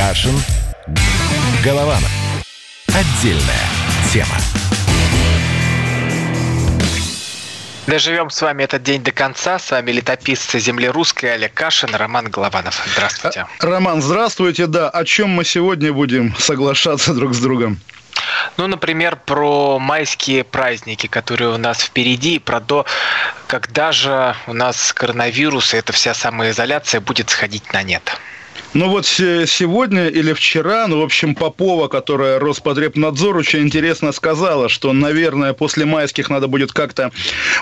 [0.00, 0.34] Кашин.
[1.62, 2.10] Голованов.
[2.88, 3.68] Отдельная
[4.10, 4.34] тема.
[7.86, 9.58] Доживем с вами этот день до конца.
[9.58, 12.82] С вами летописцы земли русской Олег Кашин, Роман Голованов.
[12.94, 13.46] Здравствуйте.
[13.60, 14.66] Роман, здравствуйте.
[14.68, 17.78] Да, о чем мы сегодня будем соглашаться друг с другом?
[18.56, 22.86] Ну, например, про майские праздники, которые у нас впереди, и про то,
[23.46, 28.18] когда же у нас коронавирус и эта вся самоизоляция будет сходить на нет.
[28.72, 34.92] Ну вот сегодня или вчера, ну, в общем, Попова, которая Роспотребнадзор, очень интересно сказала, что,
[34.92, 37.10] наверное, после майских надо будет как-то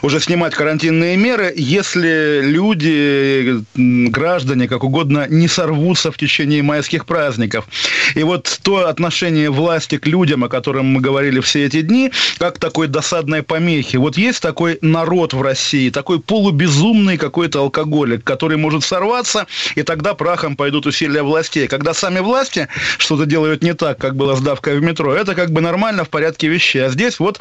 [0.02, 7.66] уже снимать карантинные меры, если люди, граждане, как угодно, не сорвутся в течение майских праздников.
[8.14, 12.58] И вот то отношение власти к людям, о котором мы говорили все эти дни, как
[12.58, 13.96] такой досадной помехи.
[13.96, 20.12] Вот есть такой народ в России, такой полубезумный какой-то алкоголик, который может сорваться, и тогда
[20.12, 21.68] прахом пойдут у усилия властей.
[21.68, 25.50] Когда сами власти что-то делают не так, как было с давкой в метро, это как
[25.50, 26.84] бы нормально в порядке вещей.
[26.86, 27.40] А здесь вот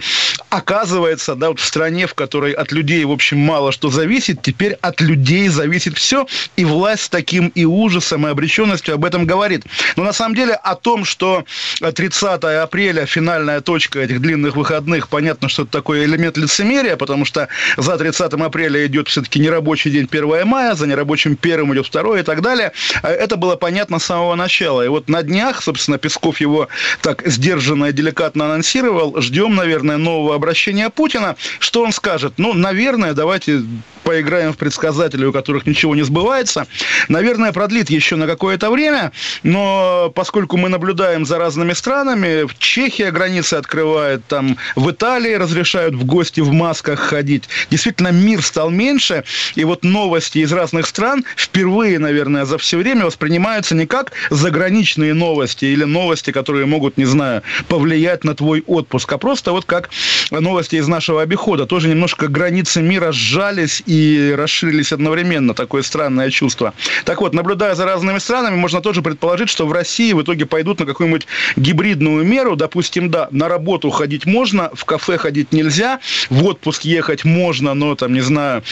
[0.49, 4.73] оказывается, да, вот в стране, в которой от людей, в общем, мало что зависит, теперь
[4.81, 9.64] от людей зависит все, и власть с таким и ужасом, и обреченностью об этом говорит.
[9.95, 11.44] Но на самом деле о том, что
[11.80, 17.47] 30 апреля финальная точка этих длинных выходных, понятно, что это такой элемент лицемерия, потому что
[17.77, 22.23] за 30 апреля идет все-таки нерабочий день 1 мая, за нерабочим первым идет 2 и
[22.23, 22.71] так далее.
[23.02, 24.84] Это было было понятно с самого начала.
[24.84, 26.67] И вот на днях, собственно, Песков его
[27.02, 29.22] так сдержанно и деликатно анонсировал.
[29.22, 31.38] Ждем, наверное, нового обращения Путина.
[31.59, 32.34] Что он скажет?
[32.36, 33.62] Ну, наверное, давайте
[34.08, 36.66] поиграем в предсказатели, у которых ничего не сбывается.
[37.09, 39.11] Наверное, продлит еще на какое-то время,
[39.44, 45.94] но поскольку мы наблюдаем за разными странами, в Чехии границы открывает, там в Италии разрешают
[45.94, 47.49] в гости в масках ходить.
[47.69, 53.08] Действительно, мир стал меньше, и вот новости из разных стран впервые, наверное, за все время
[53.08, 59.11] воспринимаются не как заграничные новости или новости, которые могут, не знаю, повлиять на твой отпуск,
[59.11, 59.89] а просто вот как
[60.32, 61.65] новости из нашего обихода.
[61.65, 65.53] Тоже немножко границы мира сжались и и расширились одновременно.
[65.53, 66.73] Такое странное чувство.
[67.05, 70.80] Так вот, наблюдая за разными странами, можно тоже предположить, что в России в итоге пойдут
[70.80, 72.55] на какую-нибудь гибридную меру.
[72.55, 75.99] Допустим, да, на работу ходить можно, в кафе ходить нельзя,
[76.30, 78.63] в отпуск ехать можно, но там, не знаю,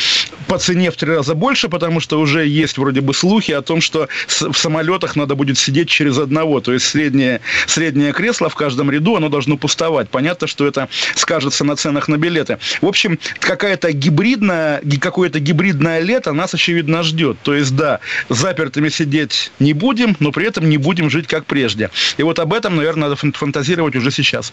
[0.48, 3.82] по цене в три раза больше, потому что уже есть вроде бы слухи о том,
[3.82, 6.60] что в самолетах надо будет сидеть через одного.
[6.60, 10.10] То есть среднее, среднее кресло в каждом ряду, оно должно пустовать.
[10.10, 12.60] Понятно, что это скажется на ценах на билеты.
[12.82, 14.82] В общем, какая-то гибридная,
[15.16, 17.38] какое-то гибридное лето нас, очевидно, ждет.
[17.42, 21.90] То есть, да, запертыми сидеть не будем, но при этом не будем жить как прежде.
[22.18, 24.52] И вот об этом, наверное, надо фантазировать уже сейчас.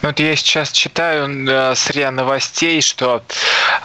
[0.00, 3.22] Ну, вот я сейчас читаю э, с РИА новостей, что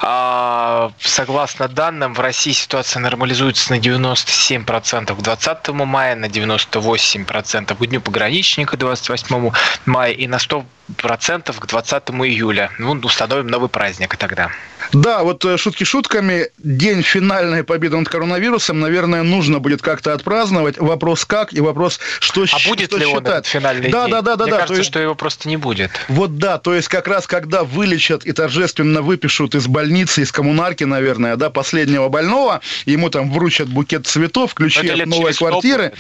[0.01, 7.85] э, согласно данным в России ситуация нормализуется на 97% к 20 мая, на 98% к
[7.87, 9.51] Дню пограничника 28
[9.85, 10.65] мая и на 100
[10.97, 12.71] процентов к 20 июля.
[12.79, 14.51] Ну, установим новый праздник тогда.
[14.91, 16.49] Да, вот э, шутки шутками.
[16.57, 20.77] День финальной победы над коронавирусом, наверное, нужно будет как-то отпраздновать.
[20.77, 23.17] Вопрос как и вопрос, что А будет что ли считать.
[23.17, 24.11] он этот финальный да, день?
[24.11, 24.43] Да, да, да.
[24.43, 24.89] Мне да, кажется, есть...
[24.89, 25.91] что его просто не будет.
[26.09, 30.83] Вот да, то есть как раз когда вылечат и торжественно выпишут из больницы, из коммунарки,
[30.83, 35.93] наверное, да, последнего больного, ему там вручат букет цветов, ключи от новой квартиры.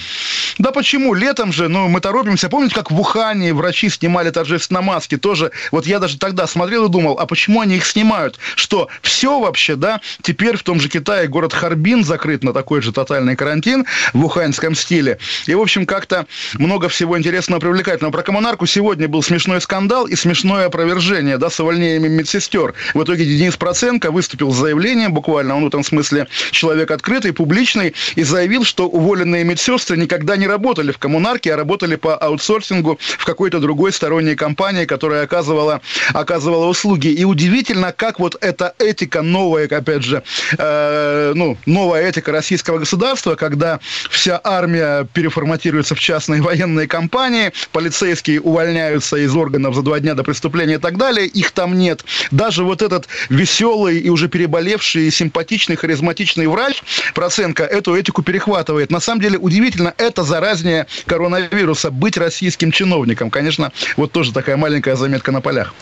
[0.57, 1.13] Да почему?
[1.13, 2.49] Летом же, ну, мы торопимся.
[2.49, 4.29] Помните, как в Ухане врачи снимали
[4.73, 5.17] торжественно маски?
[5.17, 8.37] Тоже, вот я даже тогда смотрел и думал, а почему они их снимают?
[8.55, 10.01] Что, все вообще, да?
[10.21, 14.75] Теперь в том же Китае город Харбин закрыт на такой же тотальный карантин в уханьском
[14.75, 15.17] стиле.
[15.45, 18.11] И, в общем, как-то много всего интересного привлекательного.
[18.11, 22.73] Про коммунарку сегодня был смешной скандал и смешное опровержение, да, с увольнениями медсестер.
[22.93, 27.93] В итоге Денис Проценко выступил с заявлением, буквально, он в этом смысле человек открытый, публичный,
[28.15, 33.25] и заявил, что уволенные медсестры никогда не работали в коммунарке, а работали по аутсорсингу в
[33.25, 35.81] какой-то другой сторонней компании, которая оказывала,
[36.13, 37.07] оказывала услуги.
[37.07, 40.23] И удивительно, как вот эта этика новая, опять же,
[40.57, 43.79] э, ну, новая этика российского государства, когда
[44.09, 50.23] вся армия переформатируется в частные военные компании, полицейские увольняются из органов за два дня до
[50.23, 52.05] преступления и так далее, их там нет.
[52.31, 56.83] Даже вот этот веселый и уже переболевший, симпатичный, харизматичный врач
[57.13, 58.91] Проценко эту этику перехватывает.
[58.91, 63.29] На самом деле удивительно, это заразнее коронавируса, быть российским чиновником.
[63.29, 65.73] Конечно, вот тоже такая маленькая заметка на полях.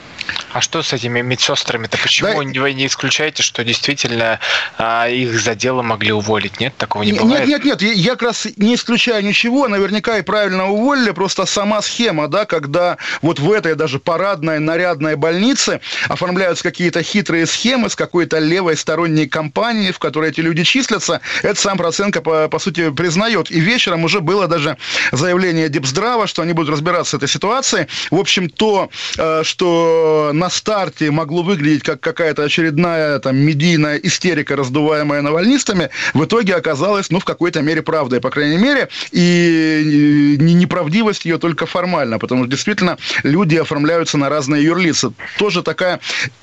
[0.54, 1.98] А что с этими медсестрами-то?
[1.98, 2.62] Почему да.
[2.62, 4.40] вы не исключаете, что действительно
[4.78, 6.60] а, их за дело могли уволить?
[6.60, 7.48] Нет, такого не бывает?
[7.48, 11.82] Нет, нет, нет, я как раз не исключаю ничего, наверняка и правильно уволили, просто сама
[11.82, 15.80] схема, да, когда вот в этой даже парадной, нарядной больнице
[16.10, 21.60] оформляются какие-то хитрые схемы с какой-то левой сторонней компанией, в которой эти люди числятся, это
[21.60, 23.50] сам Проценко, по, по сути, признает.
[23.52, 24.78] И вечером уже было даже
[25.12, 27.88] заявление Депздрава, что они будут разбираться с этой ситуацией.
[28.12, 34.56] В общем, то, э, что на старте могло выглядеть как какая-то очередная там медийная истерика,
[34.56, 41.26] раздуваемая навальнистами, в итоге оказалась, ну, в какой-то мере правдой, по крайней мере, и неправдивость
[41.26, 45.12] ее только формально, потому что действительно люди оформляются на разные юрлицы.
[45.40, 46.00] Тоже такая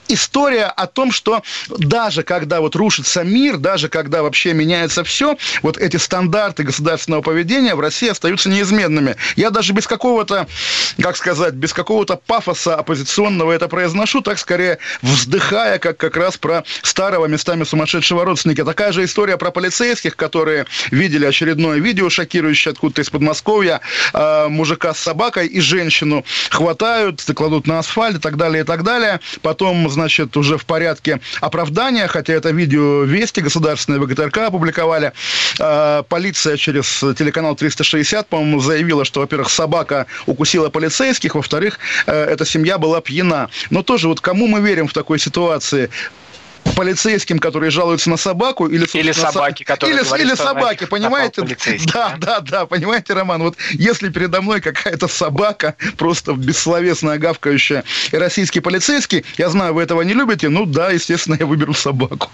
[0.09, 5.79] история о том, что даже когда вот рушится мир, даже когда вообще меняется все, вот
[5.79, 9.17] эти стандарты государственного поведения в России остаются неизменными.
[9.37, 10.47] Я даже без какого-то,
[11.01, 16.65] как сказать, без какого-то пафоса оппозиционного это произношу, так скорее вздыхая, как как раз про
[16.83, 18.65] старого местами сумасшедшего родственника.
[18.65, 23.81] Такая же история про полицейских, которые видели очередное видео, шокирующее откуда-то из Подмосковья,
[24.13, 28.83] э, мужика с собакой и женщину хватают, кладут на асфальт и так далее, и так
[28.83, 29.21] далее.
[29.43, 35.13] Потом, значит, уже в порядке оправдания, хотя это видео Вести государственные ВГТРК опубликовали,
[35.59, 42.45] э, полиция через телеканал 360, по-моему, заявила, что, во-первых, собака укусила полицейских, во-вторых, э, эта
[42.45, 43.49] семья была пьяна.
[43.71, 45.91] Но тоже вот кому мы верим в такой ситуации?
[46.75, 51.43] Полицейским, которые жалуются на собаку, или, или собаки, которые или, говорят, или собаки, понимаете?
[51.93, 58.17] Да, да, да, понимаете, Роман, вот если передо мной какая-то собака, просто бессловесная гавкающая, и
[58.17, 62.31] российский полицейский, я знаю, вы этого не любите, ну да, естественно, я выберу собаку.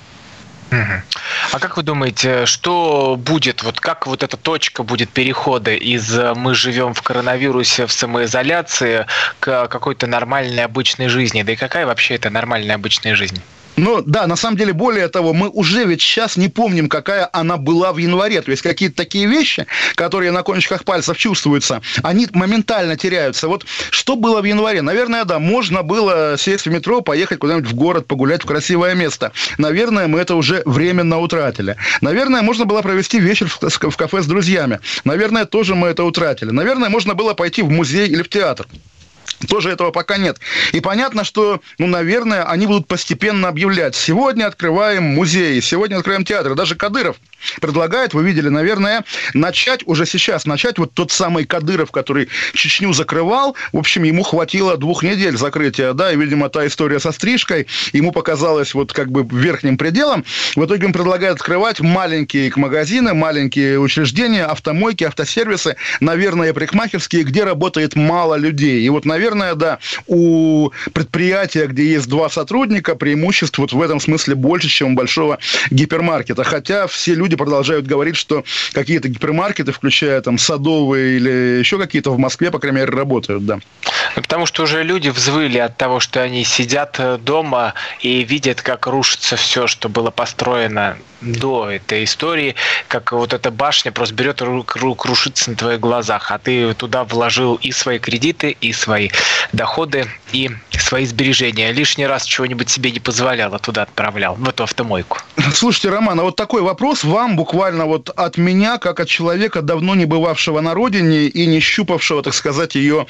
[1.52, 6.34] А как вы думаете, что будет, вот как вот эта точка будет перехода из э,
[6.34, 9.06] мы живем в коронавирусе в самоизоляции
[9.40, 11.42] к какой-то нормальной обычной жизни?
[11.42, 13.40] Да и какая вообще это нормальная обычная жизнь?
[13.76, 17.56] Ну, да, на самом деле, более того, мы уже ведь сейчас не помним, какая она
[17.56, 18.41] была в январе.
[18.41, 19.67] То есть, какие-то такие вещи,
[19.97, 23.49] которые на кончиках пальцев чувствуются, они моментально теряются.
[23.49, 24.82] Вот что было в январе?
[24.82, 29.32] Наверное, да, можно было сесть в метро, поехать куда-нибудь в город, погулять в красивое место.
[29.59, 31.76] Наверное, мы это уже временно утратили.
[32.00, 34.81] Наверное, можно было провести вечер в кафе с друзьями.
[35.05, 36.50] Наверное, тоже мы это утратили.
[36.50, 38.67] Наверное, можно было пойти в музей или в театр.
[39.49, 40.38] Тоже этого пока нет.
[40.73, 43.94] И понятно, что, ну, наверное, они будут постепенно объявлять.
[43.94, 46.55] Сегодня открываем музеи, сегодня открываем театры.
[46.55, 47.17] Даже Кадыров
[47.61, 49.05] предлагает, вы видели, наверное,
[49.35, 53.56] начать уже сейчас, начать вот тот самый Кадыров, который Чечню закрывал.
[53.73, 58.12] В общем, ему хватило двух недель закрытия, да, и, видимо, та история со стрижкой ему
[58.12, 60.25] показалась вот как бы верхним пределом.
[60.56, 67.97] В итоге он предлагает открывать маленькие магазины, маленькие учреждения, автомойки, автосервисы, наверное, парикмахерские, где работает
[67.97, 68.82] мало людей.
[68.82, 74.00] И вот, наверное, наверное, да, у предприятия, где есть два сотрудника, преимуществ вот в этом
[74.00, 75.38] смысле больше, чем у большого
[75.70, 76.44] гипермаркета.
[76.44, 82.19] Хотя все люди продолжают говорить, что какие-то гипермаркеты, включая там садовые или еще какие-то в
[82.19, 83.60] Москве, по крайней мере, работают, да.
[84.16, 88.62] Ну, потому что уже люди взвыли от того, что они сидят э, дома и видят,
[88.62, 92.55] как рушится все, что было построено до этой истории,
[92.88, 97.05] как вот эта башня просто берет рук, рук рушится на твоих глазах, а ты туда
[97.05, 99.11] вложил и свои кредиты, и свои
[99.53, 101.73] доходы, и свои сбережения.
[101.73, 105.19] Лишний раз чего-нибудь себе не позволял, а туда отправлял, в эту автомойку.
[105.55, 109.94] Слушайте, Роман, а вот такой вопрос вам буквально вот от меня, как от человека, давно
[109.94, 113.06] не бывавшего на родине и не щупавшего, так сказать, ее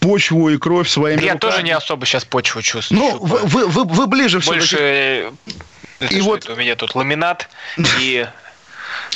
[0.00, 1.50] почву и кровь своими Я руками.
[1.52, 3.00] тоже не особо сейчас почву чувствую.
[3.00, 5.32] Ну, вы, вы, вы, вы ближе все Больше
[6.00, 6.48] и вот...
[6.48, 7.48] у меня тут ламинат
[8.00, 8.26] и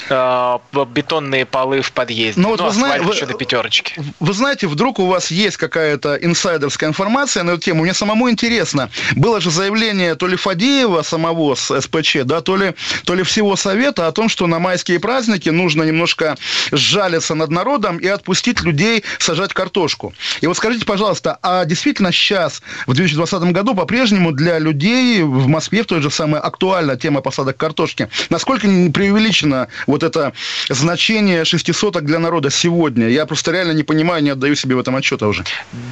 [0.08, 2.40] Э, бетонные полы в подъезде.
[2.40, 3.94] Ну, вот ну, вы, знаете, вы, до пятерочки.
[4.18, 7.82] Вы знаете, вдруг у вас есть какая-то инсайдерская информация на эту тему.
[7.82, 8.90] Мне самому интересно.
[9.16, 13.56] Было же заявление то ли Фадеева самого с СПЧ, да, то ли, то ли всего
[13.56, 16.36] Совета о том, что на майские праздники нужно немножко
[16.72, 20.14] сжалиться над народом и отпустить людей сажать картошку.
[20.40, 25.82] И вот скажите, пожалуйста, а действительно сейчас, в 2020 году, по-прежнему для людей в Москве
[25.82, 28.08] в той же самой актуальна тема посадок картошки?
[28.30, 30.32] Насколько преувеличена вот это
[30.68, 33.08] значение шестисоток для народа сегодня.
[33.08, 35.44] Я просто реально не понимаю, не отдаю себе в этом отчета уже.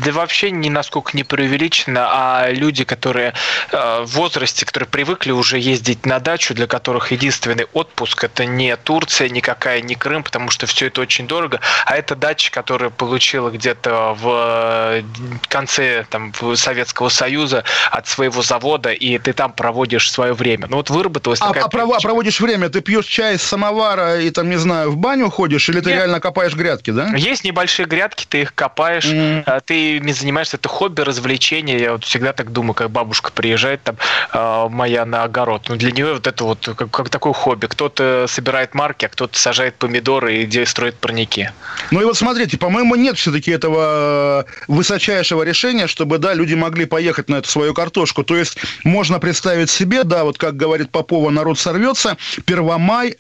[0.05, 3.35] Да вообще ни насколько не преувеличено, а люди, которые
[3.73, 8.77] э, в возрасте, которые привыкли уже ездить на дачу, для которых единственный отпуск это не
[8.77, 13.51] Турция, никакая, не Крым, потому что все это очень дорого, а это дача, которая получила
[13.51, 15.03] где-то в
[15.49, 20.67] конце там, Советского Союза от своего завода, и ты там проводишь свое время.
[20.69, 21.65] Ну вот выработалась а, такая...
[21.65, 24.97] А, а проводишь время, ты пьешь чай из самого товара и там, не знаю, в
[24.97, 25.99] баню ходишь, или ты Нет.
[25.99, 27.15] реально копаешь грядки, да?
[27.17, 29.63] Есть небольшие грядки, ты их копаешь, mm.
[29.65, 31.79] ты ими занимаешься, это хобби, развлечение.
[31.79, 33.97] Я вот всегда так думаю, как бабушка приезжает там
[34.33, 35.67] а, моя на огород.
[35.69, 37.67] Ну, для нее вот это вот как, как такое хобби.
[37.67, 41.51] Кто-то собирает марки, а кто-то сажает помидоры и строит парники.
[41.91, 47.29] Ну и вот смотрите, по-моему, нет все-таки этого высочайшего решения, чтобы, да, люди могли поехать
[47.29, 48.25] на эту свою картошку.
[48.25, 53.15] То есть можно представить себе, да, вот как говорит Попова, народ сорвется, Первомай,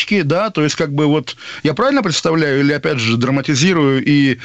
[0.00, 4.38] электрички, да, то есть как бы вот, я правильно представляю или опять же драматизирую и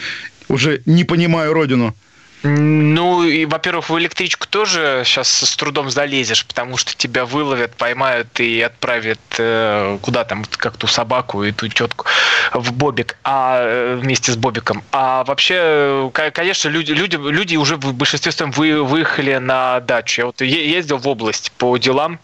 [0.47, 1.95] уже не понимаю родину?
[2.43, 8.39] Ну, и, во-первых, в электричку тоже сейчас с трудом залезешь, потому что тебя выловят, поймают
[8.39, 12.05] и отправят э, куда там, как ту собаку и ту тетку
[12.53, 14.83] в Бобик, а э, вместе с Бобиком.
[14.91, 20.21] А вообще, конечно, люди, люди, люди уже в большинстве своем вы, выехали на дачу.
[20.21, 22.19] Я вот ездил в область по делам,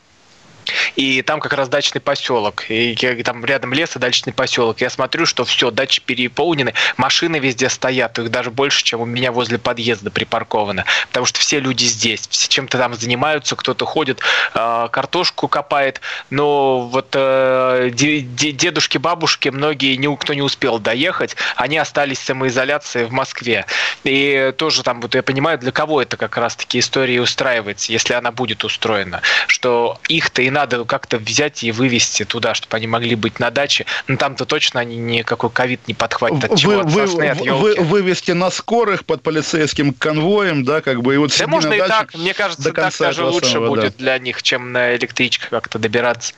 [0.96, 4.82] и там как раз дачный поселок, и там рядом лес и дачный поселок.
[4.82, 9.32] Я смотрю, что все, дачи переполнены, машины везде стоят, их даже больше, чем у меня
[9.32, 14.22] возле подъезда припарковано, потому что все люди здесь, все чем-то там занимаются, кто-то ходит,
[14.54, 22.20] а, картошку копает, но вот э, дедушки, бабушки, многие, никто не успел доехать, они остались
[22.20, 23.66] в самоизоляции в Москве.
[24.04, 28.32] И тоже там, вот я понимаю, для кого это как раз-таки история устраивается, если она
[28.32, 33.40] будет устроена, что их-то и надо как-то взять и вывести туда, чтобы они могли быть
[33.40, 33.86] на даче.
[34.08, 38.32] Но там-то точно они никакой ковид не подхватят от чего вы, сосны, от вы, вывести
[38.32, 42.34] на скорых под полицейским конвоем, да, как бы, и вот Да можно и так, мне
[42.34, 44.04] кажется, так даже лучше самого, будет да.
[44.04, 46.34] для них, чем на электричках как-то добираться.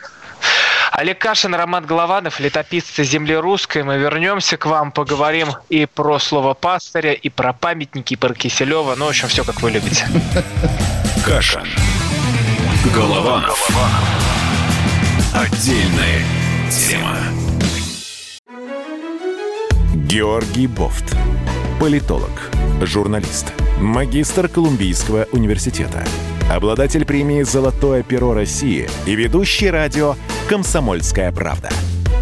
[0.92, 3.84] Олег Кашин, Роман Голованов, летописцы земли русской.
[3.84, 8.96] Мы вернемся к вам, поговорим и про слово пастыря, и про памятники, и про Киселева.
[8.96, 10.08] Ну, в общем, все, как вы любите.
[11.26, 11.68] Кашин.
[12.92, 13.70] Голованов.
[15.34, 16.22] Отдельная
[16.70, 17.18] тема.
[20.06, 21.16] Георгий Бофт.
[21.80, 26.04] Политолог, журналист, магистр Колумбийского университета,
[26.52, 30.16] обладатель премии «Золотое перо России» и ведущий радио
[30.50, 31.70] «Комсомольская правда».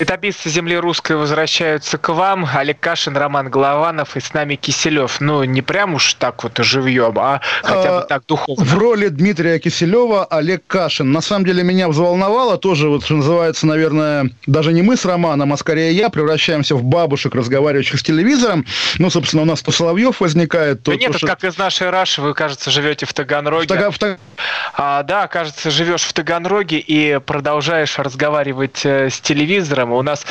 [0.00, 2.48] Летописцы земли русской возвращаются к вам.
[2.50, 5.20] Олег Кашин, Роман Голованов и с нами Киселев.
[5.20, 8.64] Ну, не прям уж так вот живьем, а хотя бы а, так духовно.
[8.64, 11.12] В роли Дмитрия Киселева Олег Кашин.
[11.12, 15.52] На самом деле меня взволновало тоже, вот что называется, наверное, даже не мы с Романом,
[15.52, 18.64] а скорее я превращаемся в бабушек, разговаривающих с телевизором.
[18.96, 20.92] Ну, собственно, у нас то Соловьев возникает, то...
[20.92, 21.26] Да нет, то, что...
[21.26, 23.66] как из нашей Раши, вы, кажется, живете в Таганроге.
[23.66, 23.90] В Тага...
[23.90, 24.18] в Таг...
[24.72, 30.24] а, да, кажется, живешь в Таганроге и продолжаешь разговаривать э, с телевизором по У нас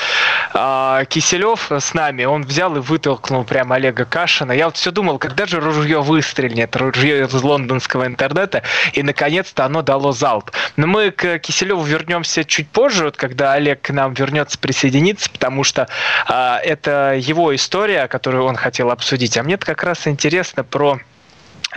[0.53, 4.51] э, Киселев с нами, он взял и вытолкнул прямо Олега Кашина.
[4.51, 8.63] Я вот все думал, когда же ружье выстрелит, ружье из лондонского интернета,
[8.93, 10.51] и наконец-то оно дало залп.
[10.77, 15.63] Но мы к Киселеву вернемся чуть позже, вот, когда Олег к нам вернется присоединиться, потому
[15.63, 15.87] что
[16.27, 19.37] э, это его история, которую он хотел обсудить.
[19.37, 20.99] А мне как раз интересно про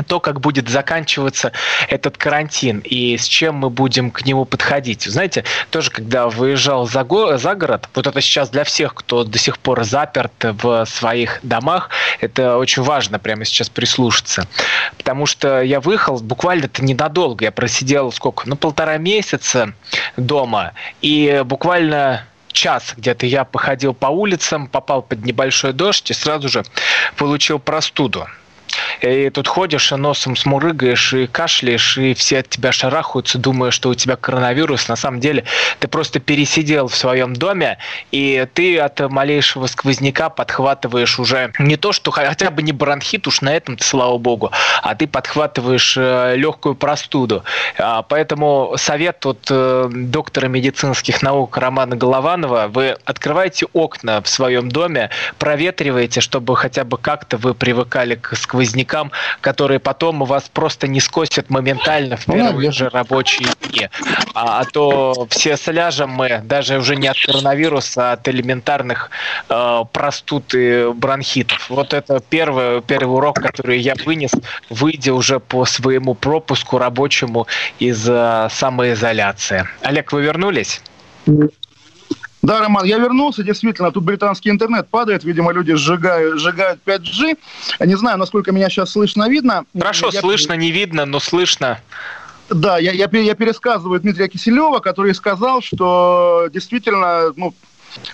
[0.06, 1.52] то, как будет заканчиваться
[1.88, 5.02] этот карантин и с чем мы будем к нему подходить.
[5.04, 9.38] Знаете, тоже когда выезжал за, го- за город, вот это сейчас для всех, кто до
[9.38, 14.46] сих пор заперт в своих домах, это очень важно прямо сейчас прислушаться.
[14.96, 17.44] Потому что я выехал буквально это ненадолго.
[17.44, 18.49] Я просидел сколько?
[18.49, 19.72] Ну, полтора месяца
[20.16, 20.72] дома.
[21.02, 26.64] И буквально час где-то я походил по улицам, попал под небольшой дождь и сразу же
[27.16, 28.26] получил простуду.
[29.02, 33.88] И тут ходишь, и носом смурыгаешь, и кашляешь, и все от тебя шарахаются, думая, что
[33.88, 34.88] у тебя коронавирус.
[34.88, 35.44] На самом деле
[35.80, 37.78] ты просто пересидел в своем доме,
[38.10, 43.40] и ты от малейшего сквозняка подхватываешь уже не то, что хотя бы не бронхит, уж
[43.40, 44.52] на этом слава богу,
[44.82, 47.44] а ты подхватываешь э, легкую простуду.
[47.78, 54.70] А, поэтому совет от э, доктора медицинских наук Романа Голованова, вы открываете окна в своем
[54.70, 60.49] доме, проветриваете, чтобы хотя бы как-то вы привыкали к сквознякам сквознякам, которые потом у вас
[60.52, 63.88] просто не скосят моментально в первые ну, же рабочие дни.
[64.35, 69.11] А, а то все сляжем мы даже уже не от коронавируса, а от элементарных
[69.49, 71.69] э, простуд и бронхитов.
[71.71, 74.33] Вот это первый, первый урок, который я вынес,
[74.71, 77.47] выйдя уже по своему пропуску рабочему
[77.78, 79.66] из э, самоизоляции.
[79.83, 80.81] Олег, вы вернулись?
[82.42, 87.38] Да, Роман, я вернулся, действительно, тут британский интернет падает, видимо, люди сжигают, сжигают 5G.
[87.87, 89.64] Не знаю, насколько меня сейчас слышно, видно.
[89.78, 90.20] Хорошо, я...
[90.20, 91.78] слышно, не видно, но слышно.
[92.50, 97.54] Да, я, я, я пересказываю Дмитрия Киселева, который сказал, что действительно, ну,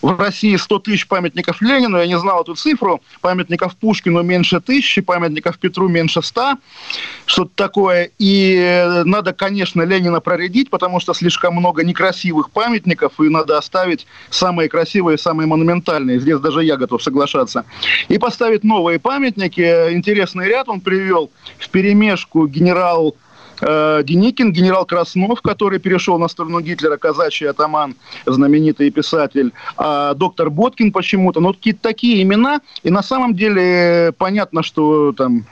[0.02, 5.00] в России 100 тысяч памятников Ленину, я не знал эту цифру, памятников Пушкину меньше тысячи,
[5.00, 6.58] памятников Петру меньше ста,
[7.26, 8.10] что-то такое.
[8.18, 14.68] И надо, конечно, Ленина проредить, потому что слишком много некрасивых памятников, и надо оставить самые
[14.68, 16.20] красивые, самые монументальные.
[16.20, 17.64] Здесь даже я готов соглашаться.
[18.08, 19.92] И поставить новые памятники.
[19.92, 23.16] Интересный ряд он привел в перемешку генерал
[23.60, 27.94] Э, Деникин, генерал Краснов, который перешел на сторону Гитлера, казачий атаман,
[28.26, 31.40] знаменитый писатель, а доктор Боткин почему-то.
[31.40, 32.60] Ну, какие-то такие имена.
[32.82, 35.44] И на самом деле понятно, что там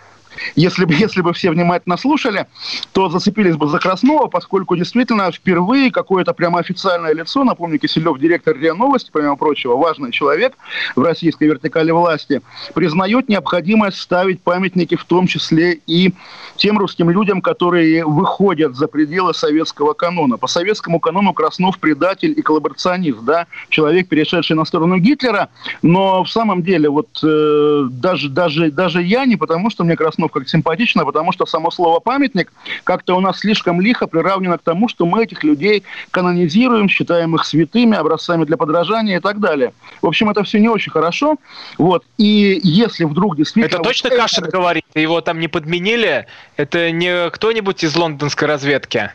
[0.55, 2.47] если бы, если бы все внимательно слушали,
[2.93, 8.57] то зацепились бы за Краснова, поскольку действительно впервые какое-то прямо официальное лицо, напомню, Киселев, директор
[8.57, 10.55] РИА Новости, помимо прочего, важный человек
[10.95, 12.43] в российской вертикали власти,
[12.75, 16.13] признает необходимость ставить памятники в том числе и
[16.57, 20.37] тем русским людям, которые выходят за пределы советского канона.
[20.37, 25.49] По советскому канону Краснов предатель и коллаборационист, да, человек, перешедший на сторону Гитлера,
[25.83, 30.26] но в самом деле вот э, даже, даже, даже я не потому, что мне Краснов
[30.33, 32.53] как симпатично, потому что само слово «памятник»
[32.85, 37.45] как-то у нас слишком лихо приравнено к тому, что мы этих людей канонизируем, считаем их
[37.45, 39.73] святыми, образцами для подражания и так далее.
[40.03, 41.37] В общем, это все не очень хорошо.
[41.79, 42.05] Вот.
[42.19, 43.75] И если вдруг действительно...
[43.75, 44.85] Это точно Кашин говорит?
[44.95, 46.27] Его там не подменили?
[46.57, 49.11] Это не кто-нибудь из лондонской разведки?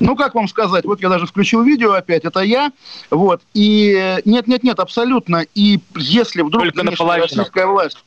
[0.00, 2.72] Ну, как вам сказать, вот я даже включил видео опять, это я,
[3.10, 8.04] вот, и нет-нет-нет, абсолютно, и если вдруг Только российская власть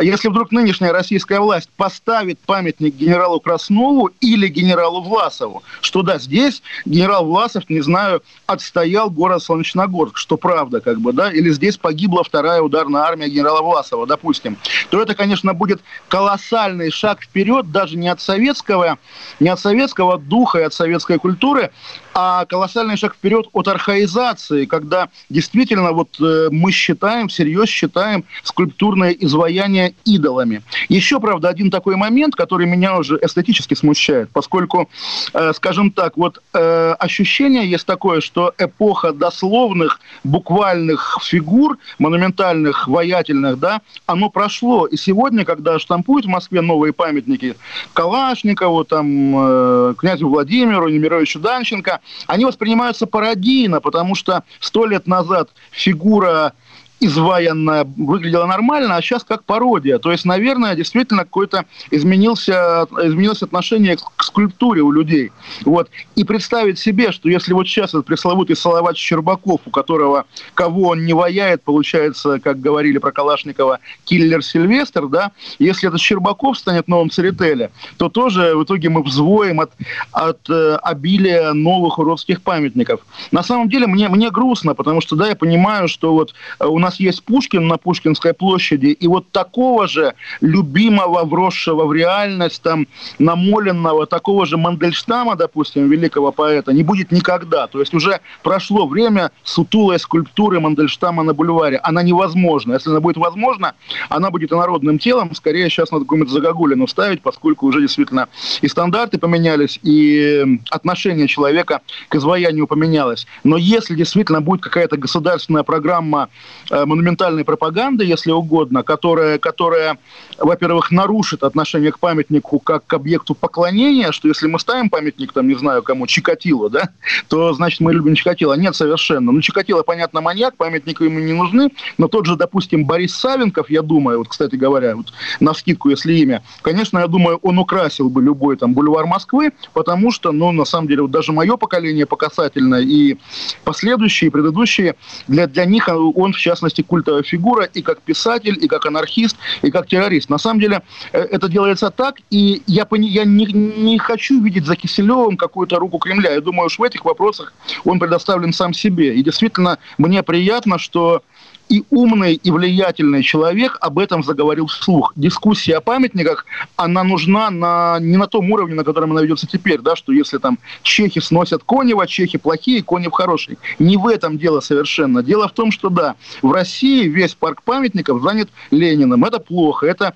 [0.00, 6.62] если вдруг нынешняя российская власть поставит памятник генералу Краснову или генералу Власову, что да, здесь
[6.84, 12.24] генерал Власов, не знаю, отстоял город Солнечногорск, что правда, как бы, да, или здесь погибла
[12.24, 14.56] вторая ударная армия генерала Власова, допустим,
[14.90, 18.98] то это, конечно, будет колоссальный шаг вперед даже не от советского,
[19.40, 21.70] не от советского духа и от советской культуры,
[22.14, 29.10] а колоссальный шаг вперед от архаизации, когда действительно вот э, мы считаем, всерьез считаем скульптурное
[29.10, 30.62] изваяние идолами.
[30.88, 34.88] Еще, правда, один такой момент, который меня уже эстетически смущает, поскольку,
[35.32, 43.58] э, скажем так, вот э, ощущение есть такое, что эпоха дословных, буквальных фигур, монументальных, воятельных,
[43.58, 44.86] да, оно прошло.
[44.86, 47.56] И сегодня, когда штампуют в Москве новые памятники
[47.92, 55.50] Калашникову, там, э, князю Владимиру, Немировичу Данченко, они воспринимаются пародийно, потому что сто лет назад
[55.70, 56.52] фигура
[57.00, 59.98] изваянная выглядела нормально, а сейчас как пародия.
[59.98, 65.32] То есть, наверное, действительно какое-то изменился, изменилось отношение к скульптуре у людей.
[65.64, 65.90] Вот.
[66.14, 71.04] И представить себе, что если вот сейчас этот пресловутый Салават Щербаков, у которого кого он
[71.04, 77.10] не ваяет, получается, как говорили про Калашникова, киллер Сильвестр, да, если этот Щербаков станет новым
[77.10, 79.72] Церетели, то тоже в итоге мы взвоим от,
[80.12, 83.00] от э, обилия новых уродских памятников.
[83.32, 86.85] На самом деле мне, мне грустно, потому что, да, я понимаю, что вот у нас
[86.86, 92.86] нас есть Пушкин на Пушкинской площади, и вот такого же любимого, вросшего в реальность, там,
[93.18, 97.66] намоленного, такого же Мандельштама, допустим, великого поэта, не будет никогда.
[97.66, 101.78] То есть уже прошло время сутулой скульптуры Мандельштама на бульваре.
[101.78, 102.74] Она невозможна.
[102.74, 103.74] Если она будет возможна,
[104.08, 105.34] она будет инородным телом.
[105.34, 108.28] Скорее сейчас надо какую-нибудь загогулину ставить, поскольку уже действительно
[108.62, 113.26] и стандарты поменялись, и отношение человека к изваянию поменялось.
[113.44, 116.28] Но если действительно будет какая-то государственная программа
[116.70, 119.98] Э, монументальной пропаганды, если угодно, которая, которая
[120.38, 125.48] во-первых, нарушит отношение к памятнику как к объекту поклонения, что если мы ставим памятник, там,
[125.48, 126.90] не знаю, кому, Чикатило, да,
[127.28, 128.54] то, значит, мы любим Чикатило.
[128.54, 129.32] Нет, совершенно.
[129.32, 133.82] Ну, Чикатило, понятно, маньяк, памятники ему не нужны, но тот же, допустим, Борис Савенков, я
[133.82, 138.22] думаю, вот, кстати говоря, вот на скидку, если имя, конечно, я думаю, он украсил бы
[138.22, 142.80] любой там бульвар Москвы, потому что, ну, на самом деле, вот даже мое поколение покасательное
[142.80, 143.16] и
[143.64, 144.96] последующие, предыдущие,
[145.28, 149.70] для, для них он, в частности, культовая фигура и как писатель, и как анархист, и
[149.70, 150.30] как террорист.
[150.30, 154.76] На самом деле э, это делается так, и я, я не, не хочу видеть за
[154.76, 156.32] Киселевым какую-то руку Кремля.
[156.32, 157.52] Я думаю, что в этих вопросах
[157.84, 159.14] он предоставлен сам себе.
[159.14, 161.22] И действительно, мне приятно, что
[161.68, 165.12] и умный, и влиятельный человек об этом заговорил вслух.
[165.16, 169.80] Дискуссия о памятниках, она нужна на, не на том уровне, на котором она ведется теперь,
[169.80, 173.58] да, что если там чехи сносят Конева, чехи плохие, Конев хороший.
[173.78, 175.22] Не в этом дело совершенно.
[175.22, 179.24] Дело в том, что да, в России весь парк памятников занят Лениным.
[179.24, 180.14] Это плохо, это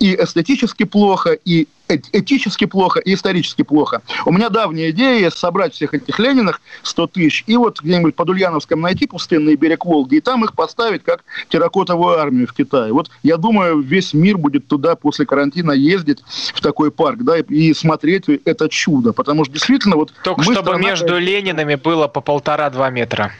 [0.00, 4.02] и эстетически плохо, и этически плохо и исторически плохо.
[4.26, 8.80] У меня давняя идея собрать всех этих Лениных 100 тысяч и вот где-нибудь под Ульяновском
[8.80, 12.92] найти пустынный берег Волги и там их поставить как терракотовую армию в Китае.
[12.92, 16.18] Вот я думаю, весь мир будет туда после карантина ездить
[16.54, 20.12] в такой парк, да, и смотреть это чудо, потому что действительно вот...
[20.24, 20.78] Только чтобы страна...
[20.78, 23.32] между Ленинами было по полтора-два метра.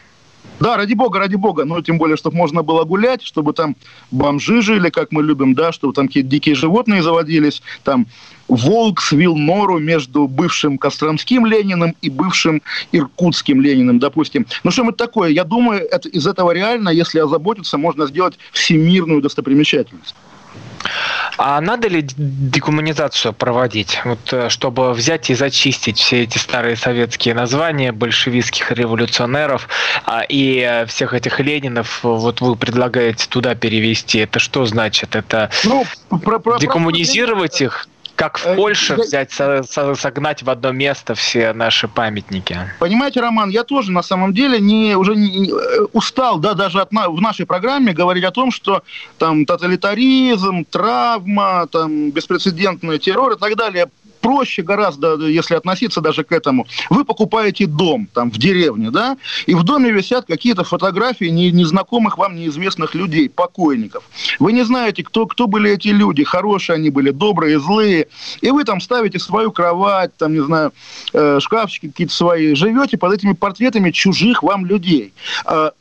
[0.61, 1.65] Да, ради бога, ради бога.
[1.65, 3.77] Ну, тем более, чтобы можно было гулять, чтобы там
[4.11, 8.07] бомжи жили, как мы любим, да, чтобы там какие-то дикие животные заводились, там
[8.47, 12.61] волк свил нору между бывшим Костромским Лениным и бывшим
[12.93, 14.47] Иркутским Лениным, допустим.
[14.63, 15.31] Ну, что это такое?
[15.31, 20.15] Я думаю, это, из этого реально, если озаботиться, можно сделать всемирную достопримечательность.
[21.37, 27.35] А надо ли декоммунизацию проводить, вот, э, чтобы взять и зачистить все эти старые советские
[27.35, 29.69] названия большевистских революционеров
[30.05, 34.19] а, и э, всех этих Ленинов, вот вы предлагаете туда перевести?
[34.19, 35.17] Это что значит?
[35.17, 35.85] Это ну,
[36.23, 37.65] про, про, декоммунизировать про...
[37.65, 37.89] их?
[38.21, 42.59] Как в э, Польше взять, согнать в одно место все наши памятники.
[42.79, 46.91] Понимаете, Роман, я тоже на самом деле не, уже не, э, устал, да, даже от,
[46.91, 48.83] в нашей программе говорить о том, что
[49.17, 53.89] там тоталитаризм, травма, там беспрецедентный террор и так далее
[54.21, 56.67] проще гораздо, если относиться даже к этому.
[56.91, 62.37] Вы покупаете дом там в деревне, да, и в доме висят какие-то фотографии незнакомых вам
[62.37, 64.05] неизвестных людей, покойников.
[64.39, 68.09] Вы не знаете, кто, кто были эти люди, хорошие они были, добрые, злые.
[68.41, 70.73] И вы там ставите свою кровать, там, не знаю,
[71.13, 75.13] э, шкафчики какие-то свои, живете под этими портретами чужих вам людей.
[75.45, 75.73] А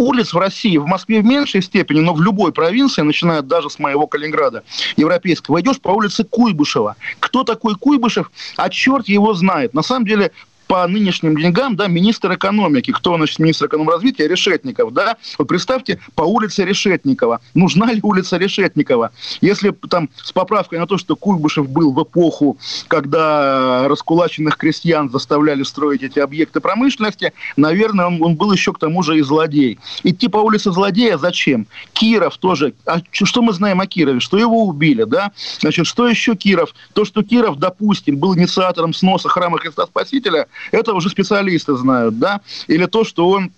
[0.00, 3.78] улиц в России, в Москве в меньшей степени, но в любой провинции, начиная даже с
[3.78, 4.64] моего Калининграда,
[4.96, 6.96] европейского, идешь по улице Куйбышева.
[7.20, 8.30] Кто такой Куйбышев?
[8.56, 9.74] А черт его знает.
[9.74, 10.32] На самом деле
[10.70, 16.22] по нынешним деньгам, да, министр экономики, кто, значит, министр экономразвития, Решетников, да, вот представьте, по
[16.22, 19.10] улице Решетникова, нужна ли улица Решетникова?
[19.40, 22.56] Если там с поправкой на то, что Куйбышев был в эпоху,
[22.86, 29.02] когда раскулаченных крестьян заставляли строить эти объекты промышленности, наверное, он, он был еще к тому
[29.02, 29.80] же и злодей.
[30.04, 31.66] Идти по улице злодея зачем?
[31.94, 32.74] Киров тоже.
[32.86, 34.20] А что мы знаем о Кирове?
[34.20, 35.32] Что его убили, да?
[35.58, 36.72] Значит, что еще Киров?
[36.92, 42.40] То, что Киров, допустим, был инициатором сноса храма Христа Спасителя, это уже специалисты знают, да,
[42.66, 43.52] или то, что он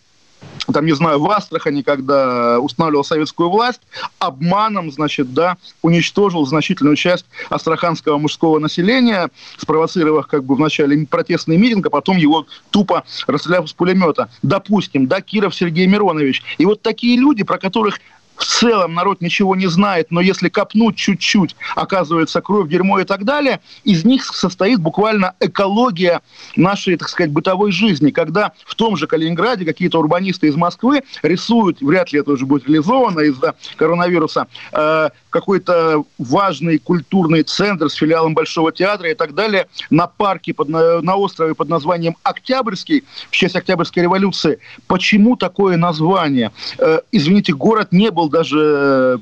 [0.73, 3.81] там, не знаю, в Астрахани, когда устанавливал советскую власть,
[4.19, 11.87] обманом, значит, да, уничтожил значительную часть астраханского мужского населения, спровоцировав как бы вначале протестный митинг,
[11.87, 14.29] а потом его тупо расстреляв с пулемета.
[14.43, 16.43] Допустим, да, Киров Сергей Миронович.
[16.59, 17.99] И вот такие люди, про которых
[18.37, 23.25] в целом народ ничего не знает, но если копнуть чуть-чуть, оказывается кровь, дерьмо и так
[23.25, 26.21] далее, из них состоит буквально экология
[26.57, 31.81] нашей, так сказать, бытовой жизни, когда в том же Калининграде какие-то урбанисты из Москвы рисуют,
[31.81, 38.35] вряд ли это уже будет реализовано из-за коронавируса, э, какой-то важный культурный центр с филиалом
[38.35, 43.57] Большого театра и так далее на парке под, на, острове под названием Октябрьский в честь
[43.57, 44.59] Октябрьской революции.
[44.87, 46.53] Почему такое название?
[46.79, 49.21] Э, извините, город не был даже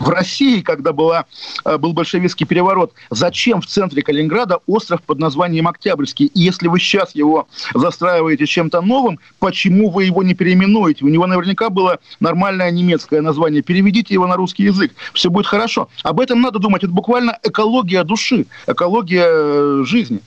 [0.00, 1.26] в России, когда была,
[1.64, 6.26] э, был большевистский переворот, зачем в центре Калининграда остров под названием Октябрьский?
[6.26, 11.04] И если вы сейчас его застраиваете чем-то новым, почему вы его не переименуете?
[11.04, 13.62] У него наверняка было нормальное немецкое название.
[13.62, 14.92] Переведите его на русский язык.
[15.12, 15.88] Все будет хорошо.
[16.02, 16.82] Об этом надо думать.
[16.82, 20.20] Это буквально экология души, экология э, жизни.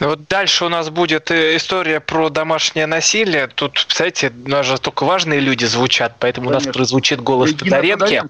[0.00, 3.46] Ну, вот дальше у нас будет э, история про домашнее насилие.
[3.46, 6.66] Тут, представляете, у нас же только важные люди звучат, поэтому Конечно.
[6.66, 8.22] у нас прозвучит голос Тодоренки.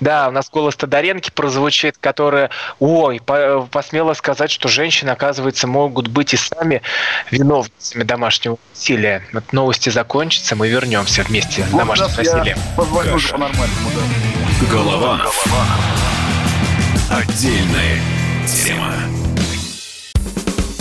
[0.00, 3.20] Да, у нас голос Тодоренки прозвучит, который, ой,
[3.70, 6.82] посмело сказать, что женщины, оказывается, могут быть и сами
[7.30, 9.22] виновницами домашнего насилия.
[9.32, 12.58] Вот новости закончатся, мы вернемся вместе с домашним насилием.
[14.70, 15.20] Голова.
[15.20, 15.30] Голова.
[17.10, 18.00] Отдельная
[18.46, 19.27] тема.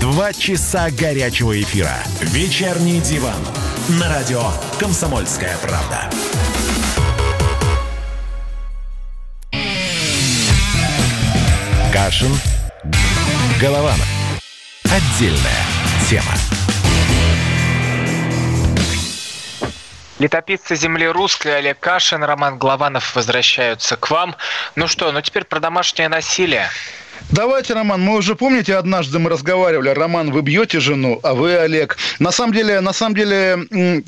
[0.00, 1.92] Два часа горячего эфира.
[2.20, 3.40] Вечерний диван
[3.88, 4.42] на радио
[4.78, 6.08] «Комсомольская правда».
[11.92, 12.30] Кашин.
[13.60, 14.06] Голованов.
[14.84, 15.64] Отдельная
[16.08, 16.32] тема.
[20.20, 24.36] Летописцы земли русской Олег Кашин, Роман Главанов возвращаются к вам.
[24.76, 26.68] Ну что, ну теперь про домашнее насилие.
[27.30, 31.98] Давайте, Роман, мы уже помните, однажды мы разговаривали, Роман, вы бьете жену, а вы, Олег.
[32.18, 34.04] На самом деле, на самом деле,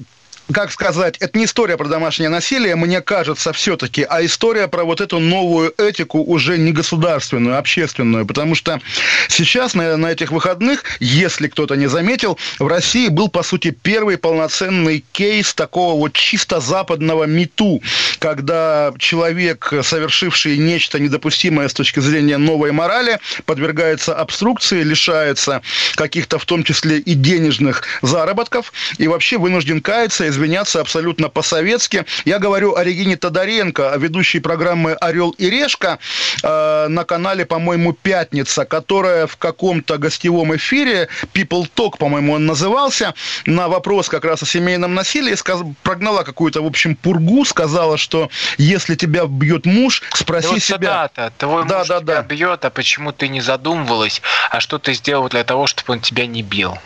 [0.53, 5.01] как сказать, это не история про домашнее насилие, мне кажется, все-таки, а история про вот
[5.01, 8.27] эту новую этику уже не государственную, а общественную.
[8.27, 8.81] Потому что
[9.29, 14.19] сейчас на, на этих выходных, если кто-то не заметил, в России был, по сути, первый
[14.19, 17.83] полноценный кейс такого вот чисто западного мету,
[18.19, 25.63] когда человек, совершивший нечто недопустимое с точки зрения новой морали, подвергается обструкции, лишается
[25.95, 32.07] каких-то, в том числе и денежных заработков, и вообще вынужден каяться, извиняться абсолютно по-советски.
[32.24, 35.98] Я говорю о Регине Тодоренко, ведущей программы «Орел и решка»
[36.42, 43.14] э, на канале, по-моему, «Пятница», которая в каком-то гостевом эфире, People Talk, по-моему, он назывался,
[43.44, 45.61] на вопрос как раз о семейном насилии сказ...
[45.83, 51.09] прогнала какую-то, в общем, пургу, сказала, что если тебя бьет муж, спроси вот себя...
[51.09, 51.33] Цитата.
[51.37, 52.22] Твой да, муж да, тебя да.
[52.22, 56.26] бьет, а почему ты не задумывалась, а что ты сделал для того, чтобы он тебя
[56.26, 56.79] не бил?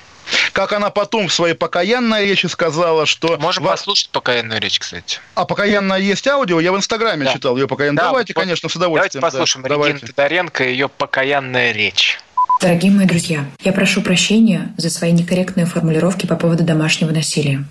[0.52, 3.36] Как она потом в своей покаянной речи сказала, что...
[3.38, 5.20] Можем во- послушать покаянную речь, кстати.
[5.34, 6.60] А покаянная есть аудио?
[6.60, 7.32] Я в Инстаграме Да.
[7.32, 7.96] читал ее покаянную.
[7.96, 9.20] Да, давайте, вот конечно, с Давайте удовольствием.
[9.22, 9.26] да.
[9.30, 9.94] послушаем Давайте.
[9.96, 12.18] Регину Тодоренко и ее покаянная речь.
[12.60, 17.64] Дорогие мои друзья, я прошу прощения за свои некорректные формулировки по поводу домашнего насилия.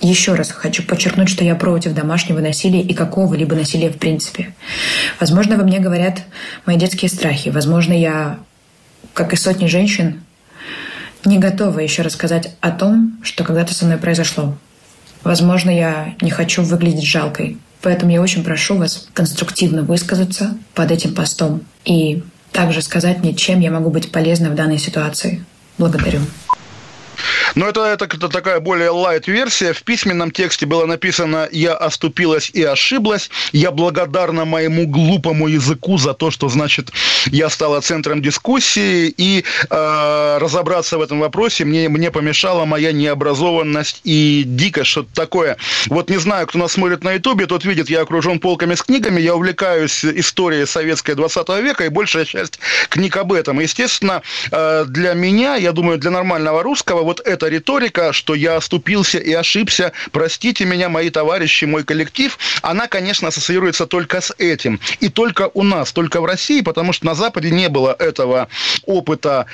[0.00, 4.52] Еще раз хочу подчеркнуть, что я против домашнего насилия и какого-либо насилия в принципе.
[5.20, 6.22] Возможно, во мне говорят
[6.66, 7.50] мои детские страхи.
[7.50, 8.38] Возможно, я,
[9.14, 10.22] как и сотни женщин,
[11.24, 14.56] не готова еще рассказать о том, что когда-то со мной произошло.
[15.22, 17.58] Возможно, я не хочу выглядеть жалкой.
[17.80, 23.60] Поэтому я очень прошу вас конструктивно высказаться под этим постом и также сказать мне, чем
[23.60, 25.44] я могу быть полезна в данной ситуации.
[25.78, 26.20] Благодарю.
[27.54, 29.72] Но это, это, это такая более лайт-версия.
[29.72, 33.30] В письменном тексте было написано «Я оступилась и ошиблась.
[33.52, 36.90] Я благодарна моему глупому языку за то, что, значит,
[37.26, 39.12] я стала центром дискуссии.
[39.16, 45.56] И э, разобраться в этом вопросе мне, мне помешала моя необразованность и дикость, что-то такое.
[45.86, 49.20] Вот не знаю, кто нас смотрит на Ютубе, тот видит, я окружен полками с книгами,
[49.20, 52.58] я увлекаюсь историей советской 20 века, и большая часть
[52.88, 53.60] книг об этом.
[53.60, 59.18] Естественно, э, для меня, я думаю, для нормального русского, вот эта риторика, что я оступился
[59.18, 64.80] и ошибся, простите меня, мои товарищи, мой коллектив, она, конечно, ассоциируется только с этим.
[65.00, 68.48] И только у нас, только в России, потому что на Западе не было этого
[68.86, 69.46] опыта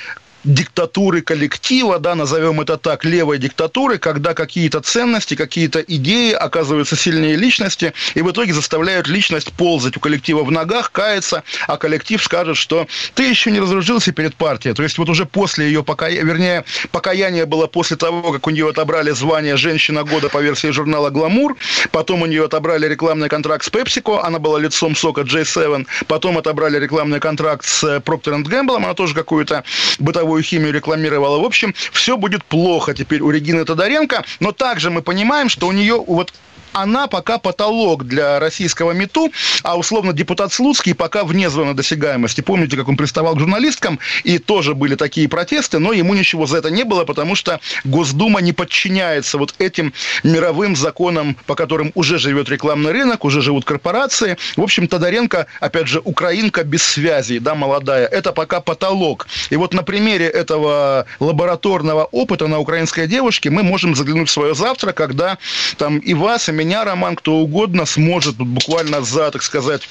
[0.43, 7.35] диктатуры коллектива, да, назовем это так, левой диктатуры, когда какие-то ценности, какие-то идеи оказываются сильнее
[7.35, 12.57] личности, и в итоге заставляют личность ползать у коллектива в ногах, каяться, а коллектив скажет,
[12.57, 14.73] что ты еще не разоружился перед партией.
[14.73, 18.69] То есть вот уже после ее покаяния, вернее, покаяние было после того, как у нее
[18.69, 21.57] отобрали звание «Женщина года» по версии журнала «Гламур»,
[21.91, 26.79] потом у нее отобрали рекламный контракт с PepsiCo, она была лицом сока J7, потом отобрали
[26.79, 29.63] рекламный контракт с Procter Gamble, она тоже какую-то
[29.99, 31.39] бытовую химию рекламировала.
[31.39, 35.71] В общем, все будет плохо теперь у Регины Тодоренко, но также мы понимаем, что у
[35.71, 36.33] нее вот
[36.73, 39.31] она пока потолок для российского МИТУ,
[39.63, 42.41] а условно депутат Слуцкий пока вне зоны досягаемости.
[42.41, 46.57] Помните, как он приставал к журналисткам, и тоже были такие протесты, но ему ничего за
[46.57, 52.17] это не было, потому что Госдума не подчиняется вот этим мировым законам, по которым уже
[52.19, 54.37] живет рекламный рынок, уже живут корпорации.
[54.55, 59.27] В общем, Тодоренко, опять же, украинка без связи, да, молодая, это пока потолок.
[59.49, 64.55] И вот на примере этого лабораторного опыта на украинской девушке мы можем заглянуть в свое
[64.55, 65.37] завтра, когда
[65.77, 69.87] там и вас, и меня, Роман, кто угодно сможет буквально за, так сказать,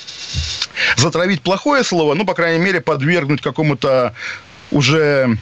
[0.96, 4.14] затравить плохое слово, ну, по крайней мере, подвергнуть какому-то
[4.70, 5.38] уже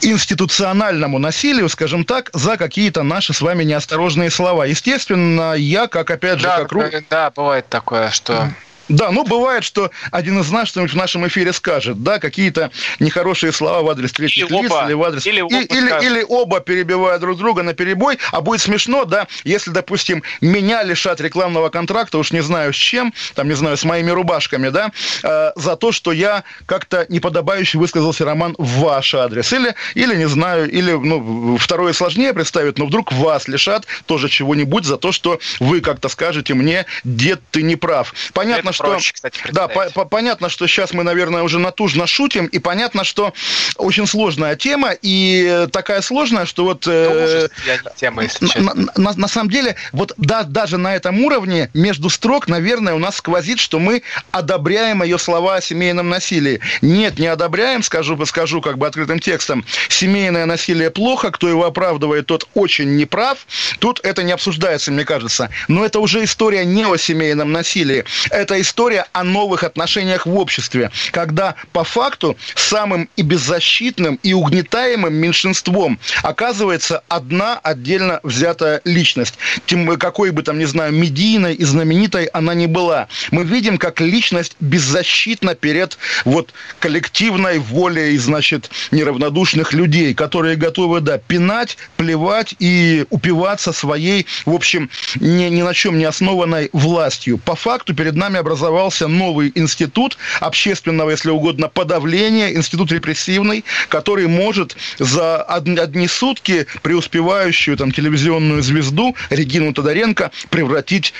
[0.00, 4.64] институциональному насилию, скажем так, за какие-то наши с вами неосторожные слова.
[4.64, 8.52] Естественно, я, как опять же, Да, как да, бывает такое, что
[8.88, 13.52] Да, ну бывает, что один из нас что-нибудь в нашем эфире скажет, да, какие-то нехорошие
[13.52, 14.84] слова в адрес третьих Или лиц оба.
[14.86, 15.26] или в адрес...
[15.26, 19.26] Или оба И- или, или оба перебивая друг друга на перебой, а будет смешно, да,
[19.44, 23.84] если, допустим, меня лишат рекламного контракта, уж не знаю с чем, там, не знаю, с
[23.84, 24.90] моими рубашками, да,
[25.22, 29.52] э, за то, что я как-то неподобающе высказался, Роман, в ваш адрес.
[29.52, 34.84] Или, или не знаю, или, ну, второе сложнее представить, но вдруг вас лишат тоже чего-нибудь
[34.84, 38.12] за то, что вы как-то скажете мне, дед, ты не прав.
[38.32, 38.84] Понятно, Это что...
[38.84, 43.04] проще, кстати, да, по- по- понятно, что сейчас мы, наверное, уже натужно шутим, и понятно,
[43.04, 43.32] что
[43.76, 46.86] очень сложная тема, и такая сложная, что вот...
[46.86, 51.70] э, ужас, не тема, на, на- на самом деле, вот да, даже на этом уровне,
[51.74, 56.60] между строк, наверное, у нас сквозит, что мы одобряем ее слова о семейном насилии.
[56.80, 59.64] Нет, не одобряем, скажу, скажу как бы открытым текстом.
[59.88, 63.38] Семейное насилие плохо, кто его оправдывает, тот очень неправ.
[63.78, 65.50] Тут это не обсуждается, мне кажется.
[65.68, 68.04] Но это уже история не о семейном насилии.
[68.30, 75.12] Это история о новых отношениях в обществе, когда по факту самым и беззащитным, и угнетаемым
[75.14, 79.34] меньшинством оказывается одна отдельно взятая личность.
[79.66, 83.08] Тем, какой бы там, не знаю, медийной и знаменитой она ни была.
[83.30, 91.18] Мы видим, как личность беззащитна перед вот коллективной волей, значит, неравнодушных людей, которые готовы, да,
[91.18, 97.38] пинать, плевать и упиваться своей, в общем, ни, ни на чем не основанной властью.
[97.38, 104.76] По факту перед нами образовался новый институт общественного, если угодно, подавления, институт репрессивный, который может
[104.98, 111.14] за одни, сутки преуспевающую там телевизионную звезду Регину Тодоренко превратить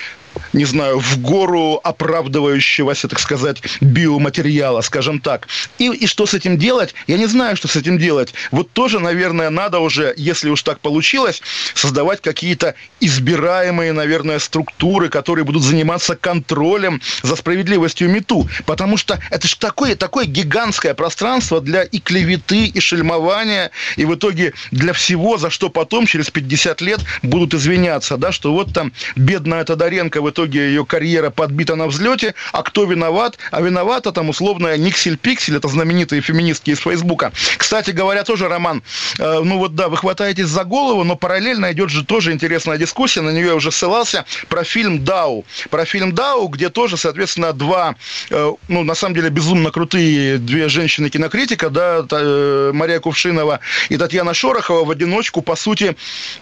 [0.53, 5.47] не знаю, в гору оправдывающегося, так сказать, биоматериала, скажем так.
[5.77, 6.93] И, и что с этим делать?
[7.07, 8.33] Я не знаю, что с этим делать.
[8.51, 11.41] Вот тоже, наверное, надо уже, если уж так получилось,
[11.73, 18.49] создавать какие-то избираемые, наверное, структуры, которые будут заниматься контролем за справедливостью МИТУ.
[18.65, 24.15] Потому что это же такое, такое гигантское пространство для и клеветы, и шельмования, и в
[24.15, 28.93] итоге для всего, за что потом, через 50 лет, будут извиняться, да, что вот там
[29.15, 33.37] бедная Тодоренко в итоге ее карьера подбита на взлете, а кто виноват?
[33.51, 37.31] А виновата там условная Никсель Пиксель, это знаменитые феминистки из Фейсбука.
[37.57, 38.83] Кстати говоря, тоже роман,
[39.19, 43.21] э, ну вот да, вы хватаетесь за голову, но параллельно идет же тоже интересная дискуссия,
[43.21, 45.45] на нее я уже ссылался, про фильм «Дау».
[45.69, 47.95] Про фильм «Дау», где тоже, соответственно, два,
[48.29, 53.59] э, ну, на самом деле, безумно крутые две женщины-кинокритика, да, э, Мария Кувшинова
[53.89, 55.95] и Татьяна Шорохова в одиночку, по сути,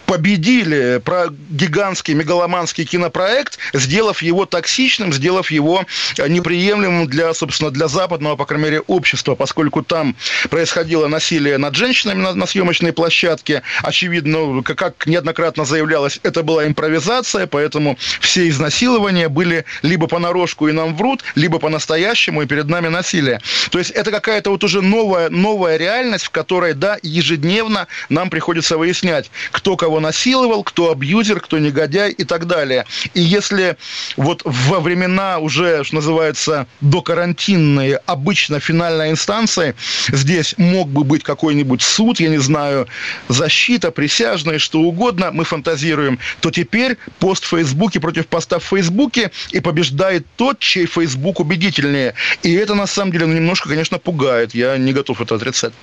[0.06, 5.86] победили про гигантский мегаломанский кинопроект, сделав его токсичным, сделав его
[6.18, 10.16] э, неприемлемым для, собственно, для западного, по крайней мере, общества, поскольку там
[10.50, 13.62] происходило насилие над женщинами на, на съемочной площадке.
[13.84, 20.72] Очевидно, как, как неоднократно заявлялось, это была импровизация, поэтому все изнасилования были либо понарошку и
[20.72, 23.42] нам врут, либо по-настоящему и перед нами насилие.
[23.72, 28.78] То есть это какая-то вот уже новая, новая реальность, в которой, да, ежедневно нам приходится
[28.78, 32.86] выяснять, кто кого насиловал, кто абьюзер, кто негодяй и так далее.
[33.14, 33.78] И если если
[34.18, 39.76] вот во времена уже, что называется, докарантинные, обычно финальной инстанции,
[40.10, 42.88] здесь мог бы быть какой-нибудь суд, я не знаю,
[43.28, 49.32] защита, присяжные, что угодно, мы фантазируем, то теперь пост в Фейсбуке против поста в Фейсбуке
[49.52, 52.14] и побеждает тот, чей Фейсбук убедительнее.
[52.44, 54.54] И это, на самом деле, ну, немножко, конечно, пугает.
[54.54, 55.74] Я не готов это отрицать.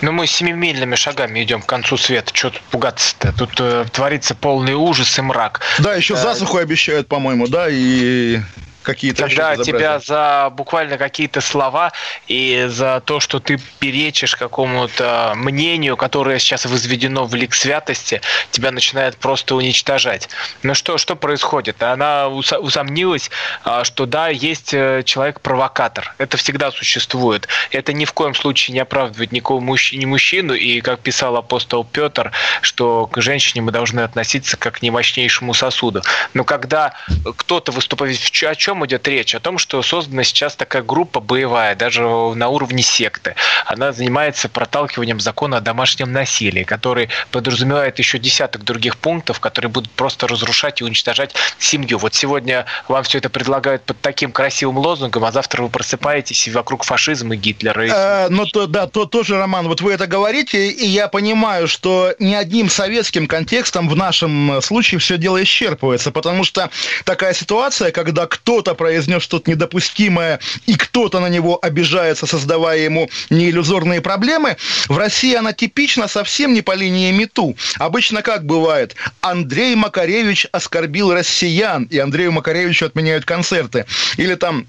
[0.00, 2.32] Ну, мы семимильными шагами идем к концу света.
[2.34, 3.32] Что тут пугаться-то?
[3.32, 5.60] Тут э, творится полный ужас и мрак.
[5.78, 6.22] Да, еще да.
[6.22, 8.40] засуху обещают по-моему, да, и
[8.88, 11.92] какие-то Когда тебя за буквально какие-то слова
[12.26, 18.70] и за то, что ты перечишь какому-то мнению, которое сейчас возведено в лик святости, тебя
[18.70, 20.30] начинает просто уничтожать.
[20.62, 21.82] Ну что, что происходит?
[21.82, 23.30] Она усомнилась,
[23.62, 26.14] а, что да, есть э, человек-провокатор.
[26.16, 27.46] Это всегда существует.
[27.70, 29.92] Это ни в коем случае не оправдывает никого мужч...
[29.92, 34.82] ни мужчину, и как писал апостол Петр, что к женщине мы должны относиться как к
[34.82, 36.02] немощнейшему сосуду.
[36.32, 36.94] Но когда
[37.36, 39.34] кто-то выступает о чем чем идет речь?
[39.34, 43.34] О том, что создана сейчас такая группа боевая, даже на уровне секты.
[43.66, 49.90] Она занимается проталкиванием закона о домашнем насилии, который подразумевает еще десяток других пунктов, которые будут
[49.90, 51.98] просто разрушать и уничтожать семью.
[51.98, 56.50] Вот сегодня вам все это предлагают под таким красивым лозунгом, а завтра вы просыпаетесь и
[56.50, 57.82] вокруг фашизма и Гитлера.
[57.82, 62.14] Э, ну, то, да, то, тоже, Роман, вот вы это говорите, и я понимаю, что
[62.18, 66.70] ни одним советским контекстом в нашем случае все дело исчерпывается, потому что
[67.04, 73.08] такая ситуация, когда кто-то кто-то произнес что-то недопустимое, и кто-то на него обижается, создавая ему
[73.30, 77.56] неиллюзорные проблемы, в России она типична совсем не по линии МИТУ.
[77.78, 78.94] Обычно как бывает?
[79.22, 83.86] Андрей Макаревич оскорбил россиян, и Андрею Макаревичу отменяют концерты.
[84.18, 84.66] Или там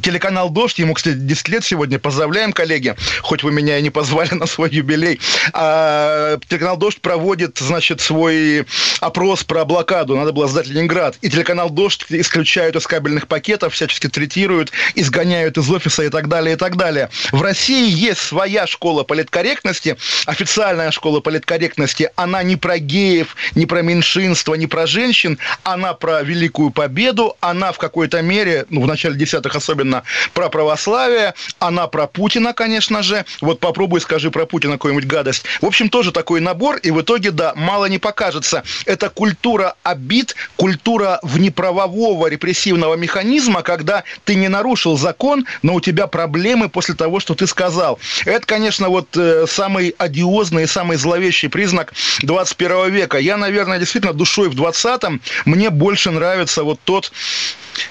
[0.00, 1.98] Телеканал «Дождь», ему, кстати, 10 лет сегодня.
[1.98, 5.20] Поздравляем, коллеги, хоть вы меня и не позвали на свой юбилей.
[5.52, 8.66] А, телеканал «Дождь» проводит, значит, свой
[9.00, 10.16] опрос про блокаду.
[10.16, 11.16] Надо было сдать Ленинград.
[11.20, 16.54] И телеканал «Дождь» исключают из кабельных пакетов, всячески третируют, изгоняют из офиса и так далее,
[16.54, 17.10] и так далее.
[17.30, 22.10] В России есть своя школа политкорректности, официальная школа политкорректности.
[22.16, 25.38] Она не про геев, не про меньшинство, не про женщин.
[25.64, 27.36] Она про Великую Победу.
[27.40, 30.02] Она в какой-то мере, ну, в начале десятых особенно, особенно
[30.34, 33.24] про православие, она про Путина, конечно же.
[33.40, 35.44] Вот попробуй скажи про Путина какую-нибудь гадость.
[35.60, 38.62] В общем, тоже такой набор, и в итоге, да, мало не покажется.
[38.86, 46.06] Это культура обид, культура внеправового репрессивного механизма, когда ты не нарушил закон, но у тебя
[46.06, 47.98] проблемы после того, что ты сказал.
[48.24, 51.92] Это, конечно, вот э, самый одиозный и самый зловещий признак
[52.22, 53.18] 21 века.
[53.18, 57.12] Я, наверное, действительно душой в 20-м мне больше нравится вот тот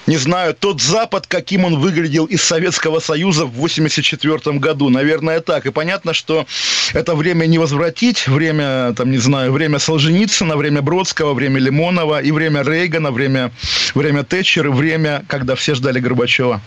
[0.06, 4.88] не знаю, тот Запад, каким он выглядел из Советского Союза в 1984 году.
[4.88, 5.66] Наверное, так.
[5.66, 6.46] И понятно, что
[6.94, 8.28] это время не возвратить.
[8.28, 13.50] Время, там, не знаю, время Солженицына, время Бродского, время Лимонова и время Рейгана, время,
[13.94, 16.60] время Тэтчера, время, когда все ждали Горбачева.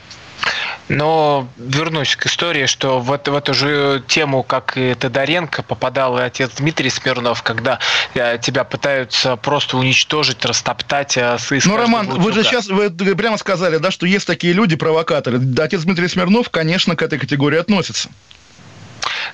[0.87, 6.21] Но вернусь к истории, что в, в эту же тему, как и Тодоренко, попадал и
[6.21, 7.79] отец Дмитрий Смирнов, когда
[8.13, 11.17] э, тебя пытаются просто уничтожить, растоптать.
[11.17, 15.39] С ну, Роман, вы же сейчас вы прямо сказали, да, что есть такие люди, провокаторы.
[15.57, 18.09] Отец Дмитрий Смирнов, конечно, к этой категории относится.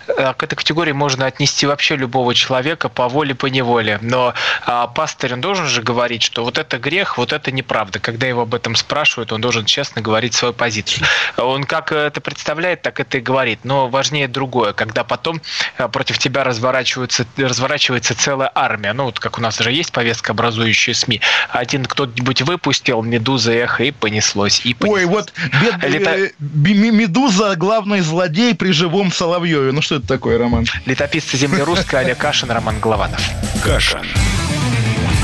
[0.07, 3.99] Э, к этой категории можно отнести вообще любого человека по воле, по неволе.
[4.01, 4.33] Но
[4.65, 7.99] а, пастырь, он должен же говорить, что вот это грех, вот это неправда.
[7.99, 11.05] Когда его об этом спрашивают, он должен честно говорить свою позицию.
[11.37, 13.59] Он как это представляет, так это и говорит.
[13.63, 15.41] Но важнее другое, когда потом
[15.77, 18.93] э, против тебя разворачивается, разворачивается целая армия.
[18.93, 21.21] Ну, вот как у нас уже есть повестка образующие СМИ.
[21.49, 24.61] Один кто-нибудь выпустил «Медуза» эхо, и понеслось.
[24.65, 25.01] И понеслось.
[25.01, 25.83] Ой, вот бед...
[25.83, 26.17] Лета...
[26.17, 29.71] Э, «Медуза» главный злодей при живом Соловьеве.
[29.71, 30.65] Ну, что это такое, Роман?
[30.85, 33.21] Летописцы земли русской Олег Кашин, Роман Голованов.
[33.63, 34.05] Кашин.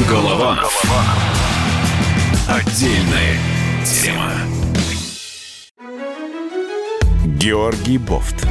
[0.10, 0.84] Голованов.
[2.48, 3.38] Отдельная
[3.86, 4.32] тема.
[7.26, 8.48] Георгий Бофт.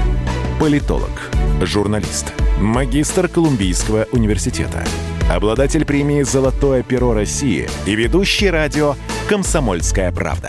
[0.61, 1.11] Политолог,
[1.63, 4.85] журналист, магистр Колумбийского университета,
[5.31, 8.95] обладатель премии «Золотое перо России» и ведущий радио
[9.29, 10.49] «Комсомольская правда»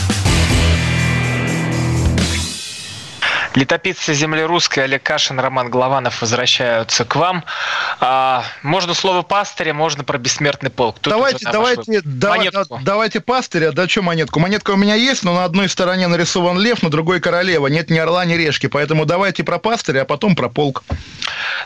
[3.53, 7.43] Летописцы земли русской Олег Кашин, Роман Голованов возвращаются к вам.
[7.99, 10.99] А, можно слово пастыря, можно про бессмертный полк.
[10.99, 12.49] Тут давайте, давайте, давай,
[12.81, 14.39] давайте пастыря, да что монетку?
[14.39, 17.67] Монетка у меня есть, но на одной стороне нарисован лев, на другой королева.
[17.67, 18.67] Нет ни орла, ни решки.
[18.67, 20.83] Поэтому давайте про пастыря, а потом про полк.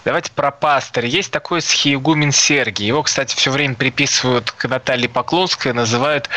[0.03, 1.07] Давайте про пастыря.
[1.07, 2.87] Есть такой схиегумен Сергий.
[2.87, 6.29] Его, кстати, все время приписывают к Наталье Поклонской, называют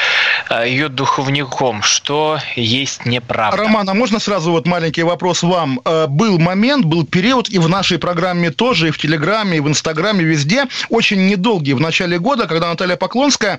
[0.51, 3.57] а, ее духовником, что есть неправда.
[3.57, 5.81] Роман, а можно сразу вот маленький вопрос вопрос вам.
[5.85, 9.69] Э, был момент, был период, и в нашей программе тоже, и в Телеграме, и в
[9.69, 13.59] Инстаграме, везде, очень недолгий в начале года, когда Наталья Поклонская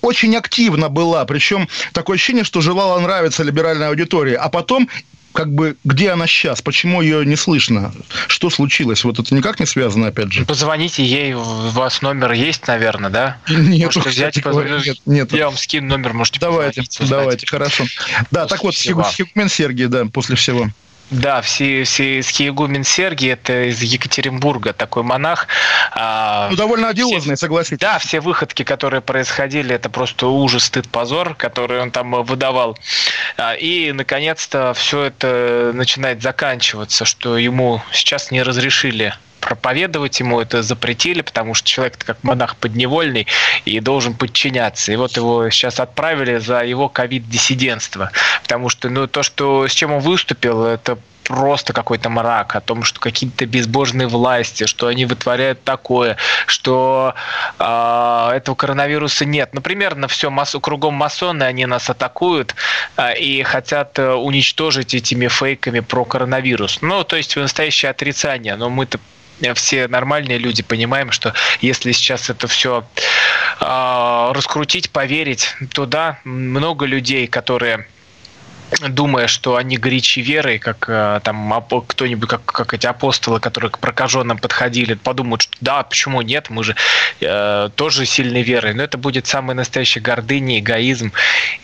[0.00, 4.88] очень активно была, причем такое ощущение, что желала нравиться либеральной аудитории, а потом
[5.32, 6.60] как бы, где она сейчас?
[6.60, 7.92] Почему ее не слышно?
[8.26, 9.04] Что случилось?
[9.04, 10.44] Вот это никак не связано, опять же.
[10.44, 13.36] Позвоните ей, у вас номер есть, наверное, да?
[13.48, 15.32] Нет, можете взять, нет, нет.
[15.32, 17.84] Я вам скину номер, можете Давайте, давайте, хорошо.
[18.32, 20.66] Да, так вот, Сигумен Сергей, да, после всего.
[21.10, 25.48] Да, все, все, Схиегумен Сергий, это из Екатеринбурга такой монах.
[25.90, 27.78] А, ну, довольно одиозный, все, согласитесь.
[27.78, 32.78] Да, все выходки, которые происходили, это просто ужас, стыд, позор, который он там выдавал.
[33.36, 40.62] А, и, наконец-то, все это начинает заканчиваться, что ему сейчас не разрешили проповедовать ему это
[40.62, 43.26] запретили, потому что человек как монах подневольный
[43.64, 44.92] и должен подчиняться.
[44.92, 48.10] И вот его сейчас отправили за его ковид-диссидентство.
[48.42, 50.98] Потому что ну, то, что, с чем он выступил, это
[51.30, 56.16] просто какой-то мрак, о том, что какие-то безбожные власти, что они вытворяют такое,
[56.46, 57.14] что
[57.58, 59.50] э, этого коронавируса нет.
[59.52, 62.56] Ну, примерно все массу, кругом масоны, они нас атакуют
[62.96, 66.78] э, и хотят э, уничтожить этими фейками про коронавирус.
[66.82, 68.56] Ну, то есть настоящее отрицание.
[68.56, 68.98] Но мы-то
[69.54, 72.84] все нормальные люди понимаем, что если сейчас это все
[73.60, 77.86] э, раскрутить, поверить, то да, много людей, которые
[78.88, 83.78] думая, что они горячи верой, как э, там кто-нибудь, как, как эти апостолы, которые к
[83.78, 86.76] прокаженным подходили, подумают, что да, почему нет, мы же
[87.20, 88.74] э, тоже сильной верой.
[88.74, 91.12] Но это будет самый настоящий гордыня, эгоизм,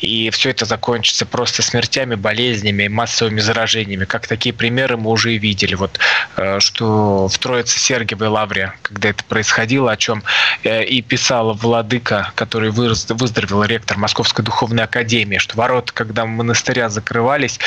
[0.00, 4.04] и все это закончится просто смертями, болезнями, массовыми заражениями.
[4.04, 5.74] Как такие примеры мы уже и видели.
[5.74, 5.98] Вот
[6.36, 10.22] э, что в Троице Сергиевой Лавре, когда это происходило, о чем
[10.64, 17.58] э, и писала Владыка, который выздоровел, ректор Московской духовной академии, что ворот, когда монастыря закрывались,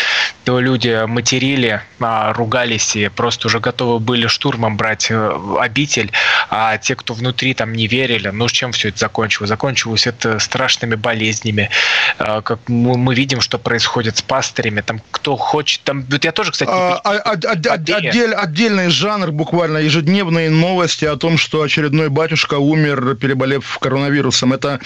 [0.43, 6.11] то люди материли, а, ругались и просто уже готовы были штурмом брать э, обитель,
[6.49, 9.49] а те, кто внутри там не верили, ну чем все это закончилось?
[9.49, 11.69] Закончилось это страшными болезнями,
[12.17, 16.51] а, как мы видим, что происходит с пастырями, там кто хочет, там, вот я тоже,
[16.51, 22.55] кстати, а, а, а, отдель, отдельный жанр, буквально ежедневные новости о том, что очередной батюшка
[22.55, 24.53] умер, переболев коронавирусом.
[24.53, 24.79] Это,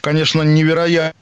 [0.00, 1.14] конечно, невероятно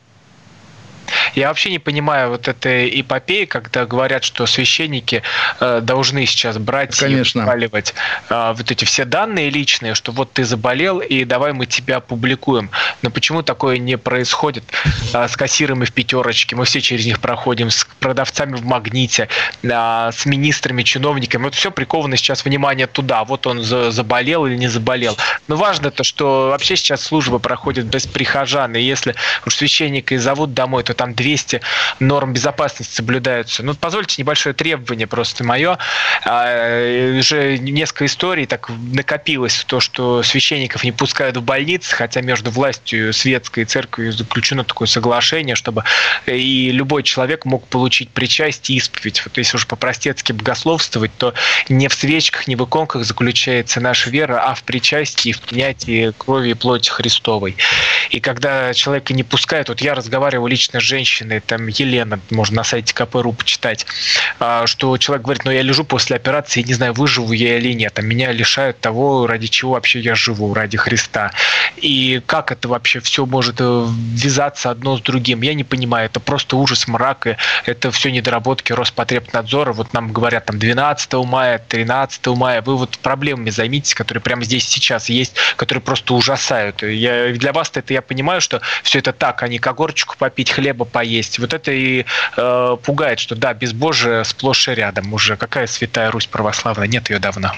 [1.34, 5.22] Я вообще не понимаю вот этой эпопеи, когда говорят, что священники
[5.60, 7.40] э, должны сейчас брать Конечно.
[7.40, 7.94] и вываливать
[8.28, 12.70] э, вот эти все данные личные, что вот ты заболел, и давай мы тебя опубликуем.
[13.02, 14.64] Но почему такое не происходит
[15.12, 16.56] э, с кассирами в пятерочке?
[16.56, 19.28] Мы все через них проходим, с продавцами в магните,
[19.62, 21.44] э, с министрами, чиновниками.
[21.44, 23.24] Вот все приковано сейчас внимание туда.
[23.24, 25.16] Вот он за, заболел или не заболел.
[25.48, 28.74] Но важно то, что вообще сейчас служба проходит без прихожан.
[28.74, 29.14] И если
[29.46, 31.60] уж священника и зовут домой, то там 200
[32.00, 33.62] норм безопасности соблюдаются.
[33.62, 35.78] Ну, позвольте небольшое требование просто мое.
[36.24, 42.50] А, уже несколько историй так накопилось то, что священников не пускают в больницы, хотя между
[42.50, 45.84] властью светской и церковью заключено такое соглашение, чтобы
[46.26, 49.22] и любой человек мог получить причастие и исповедь.
[49.24, 51.34] Вот если уж по-простецки богословствовать, то
[51.68, 56.50] не в свечках, не в иконках заключается наша вера, а в причастии, в принятии крови
[56.50, 57.56] и плоти Христовой.
[58.10, 62.64] И когда человека не пускают, вот я разговаривал лично с женщиной, там Елена, можно на
[62.64, 63.86] сайте КПРУ почитать,
[64.40, 67.98] а, что человек говорит, ну я лежу после операции, не знаю, выживу я или нет,
[67.98, 71.32] а меня лишают того, ради чего вообще я живу, ради Христа.
[71.76, 76.18] И как это вообще все может э, ввязаться одно с другим, я не понимаю, это
[76.18, 77.36] просто ужас, мрак, и
[77.66, 83.50] это все недоработки Роспотребнадзора, вот нам говорят там 12 мая, 13 мая, вы вот проблемами
[83.50, 86.82] займитесь, которые прямо здесь сейчас есть, которые просто ужасают.
[86.82, 90.84] Я, для вас это я понимаю, что все это так, а не когорчику попить, хлеба
[90.84, 91.38] поесть.
[91.38, 92.04] Вот это и
[92.36, 95.36] э, пугает, что да, безбожие сплошь и рядом уже.
[95.36, 96.86] Какая святая Русь православная?
[96.86, 97.52] Нет ее давно.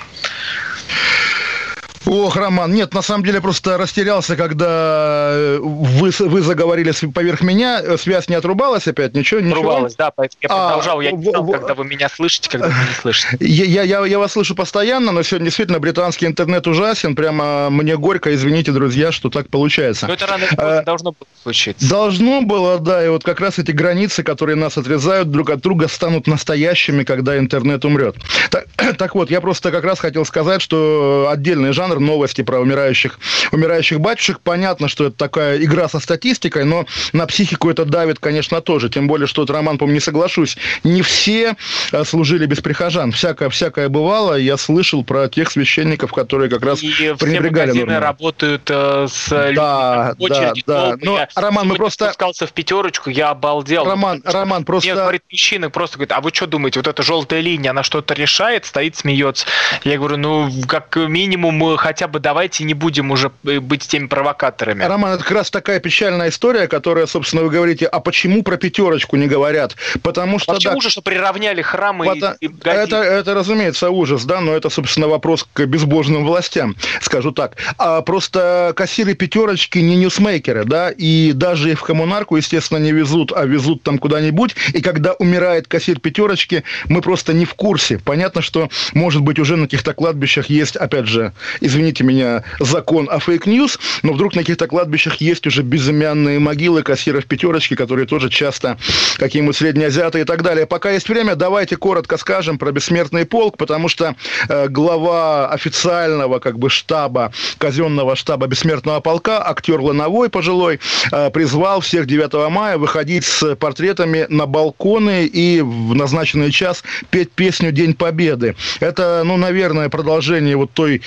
[2.09, 7.83] Ох, Роман, нет, на самом деле просто растерялся, когда э, вы, вы заговорили поверх меня,
[7.83, 9.59] э, связь не отрубалась опять, ничего, ничего.
[9.59, 12.69] Отрубалась, да, поэтому я продолжал, а, я не знал, в, когда вы меня слышите, когда
[12.69, 13.37] вы не слышите.
[13.41, 18.35] Я, я, я вас слышу постоянно, но сегодня действительно британский интернет ужасен, прямо мне горько,
[18.35, 20.07] извините, друзья, что так получается.
[20.07, 21.87] Но это рано а, должно было случиться.
[21.91, 25.89] Должно было, да, и вот как раз эти границы, которые нас отрезают друг от друга,
[25.89, 28.17] станут настоящими, когда интернет умрет.
[28.49, 28.65] Так,
[28.97, 33.19] так вот, я просто как раз хотел сказать, что отдельный жанр новости про умирающих,
[33.53, 34.41] умирающих батюшек.
[34.41, 38.89] Понятно, что это такая игра со статистикой, но на психику это давит, конечно, тоже.
[38.89, 41.57] Тем более, что вот Роман, по не соглашусь, не все
[41.93, 43.13] э, служили без прихожан.
[43.13, 44.35] Всякое, всякое бывало.
[44.35, 49.29] Я слышал про тех священников, которые как раз и пренебрегали все магазины работают э, с
[49.29, 50.63] да, людьми очереди.
[50.67, 50.97] Да, да.
[51.01, 52.07] Но, Роман, мы просто...
[52.07, 53.85] спускался в пятерочку, я обалдел.
[53.85, 54.91] Роман, Роман, просто...
[54.91, 58.15] Мне говорит мужчина, просто говорит, а вы что думаете, вот эта желтая линия, она что-то
[58.15, 59.47] решает, стоит, смеется.
[59.85, 64.85] Я говорю, ну, как минимум, хотя бы давайте не будем уже быть теми провокаторами.
[64.85, 69.17] Роман, это как раз такая печальная история, которая, собственно, вы говорите, а почему про пятерочку
[69.17, 69.75] не говорят?
[70.03, 70.53] Потому что...
[70.53, 74.53] Почему да, же, что приравняли храмы потому, и, и это, это, разумеется, ужас, да, но
[74.53, 77.57] это, собственно, вопрос к безбожным властям, скажу так.
[77.79, 83.47] А просто кассиры пятерочки не ньюсмейкеры, да, и даже в коммунарку, естественно, не везут, а
[83.47, 87.99] везут там куда-нибудь, и когда умирает кассир пятерочки, мы просто не в курсе.
[87.99, 91.33] Понятно, что, может быть, уже на каких-то кладбищах есть, опять же,
[91.69, 96.83] извините меня, закон о fake news, но вдруг на каких-то кладбищах есть уже безымянные могилы
[96.83, 98.79] кассиров пятерочки, которые тоже часто
[99.19, 100.67] какие-нибудь среднеазиаты и так далее.
[100.67, 104.17] Пока есть время, давайте коротко скажем про бессмертный полк, потому что
[104.49, 110.81] э, глава официального как бы штаба, казенного штаба бессмертного полка, актер Лановой пожилой,
[111.13, 117.31] э, призвал всех 9 мая выходить с портретами на балконы и в назначенный час петь
[117.31, 118.57] песню «День Победы».
[118.81, 121.03] Это, ну, наверное, продолжение вот той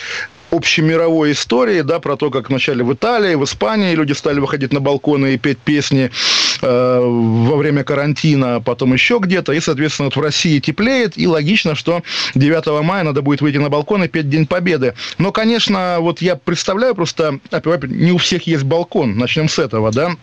[0.51, 4.79] общемировой истории, да, про то, как вначале в Италии, в Испании люди стали выходить на
[4.79, 6.11] балконы и петь песни
[6.61, 11.27] э, во время карантина, а потом еще где-то, и, соответственно, вот в России теплеет, и
[11.27, 12.03] логично, что
[12.35, 14.93] 9 мая надо будет выйти на балкон и петь День Победы.
[15.17, 17.39] Но, конечно, вот я представляю просто,
[17.87, 20.15] не у всех есть балкон, начнем с этого, да,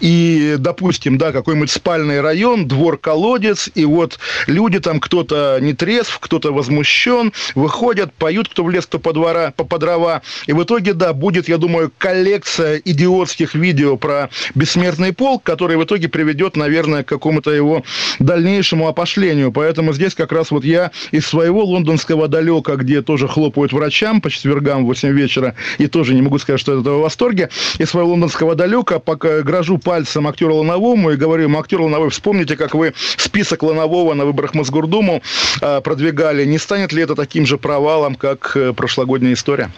[0.00, 6.52] и, допустим, да, какой-нибудь спальный район, двор-колодец, и вот люди там, кто-то не трезв, кто-то
[6.52, 10.92] возмущен, выходят, поют, кто в лес, кто по, двора, по, по дрова, и в итоге,
[10.92, 17.02] да, будет, я думаю, коллекция идиотских видео про бессмертный полк, который в итоге приведет, наверное,
[17.02, 17.84] к какому-то его
[18.18, 23.72] дальнейшему опошлению, поэтому здесь как раз вот я из своего лондонского далека, где тоже хлопают
[23.72, 27.50] врачам по четвергам в 8 вечера, и тоже не могу сказать, что это в восторге,
[27.78, 32.56] из своего лондонского далека, пока грожу пальцем актеру Лановому и говорю ему, актер Лановой, вспомните,
[32.56, 35.22] как вы список Ланового на выборах Мосгордуму
[35.60, 36.44] э, продвигали.
[36.44, 39.70] Не станет ли это таким же провалом, как э, прошлогодняя история?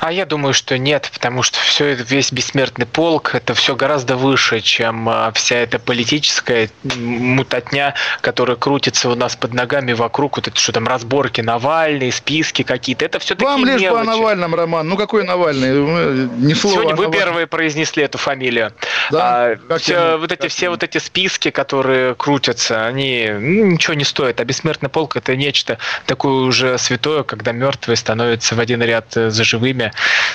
[0.00, 4.60] А я думаю, что нет, потому что все весь бессмертный полк это все гораздо выше,
[4.60, 10.58] чем а, вся эта политическая мутатня, которая крутится у нас под ногами вокруг, вот это
[10.58, 13.04] что там разборки Навальный, списки какие-то.
[13.04, 14.88] Это все Вам лишь бы о Навальном, Роман.
[14.88, 16.28] Ну какой Навальный?
[16.38, 18.72] Не слово Сегодня вы первые произнесли эту фамилию.
[19.10, 19.56] Да?
[19.68, 24.40] А, все, вот эти, все вот эти списки, которые крутятся, они ну, ничего не стоят.
[24.40, 25.76] А бессмертный полк это нечто
[26.06, 29.89] такое уже святое, когда мертвые становятся в один ряд за живыми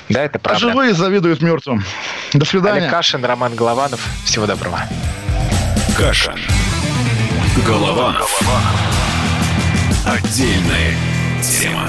[0.08, 0.66] да, это правда.
[0.66, 1.84] А живые завидуют мертвым.
[2.32, 2.78] До свидания.
[2.78, 4.00] Олег Кашин, Роман Голованов.
[4.24, 4.80] Всего доброго.
[5.96, 6.38] Кашин.
[7.66, 8.40] Голованов.
[10.06, 10.94] Отдельная
[11.42, 11.88] тема.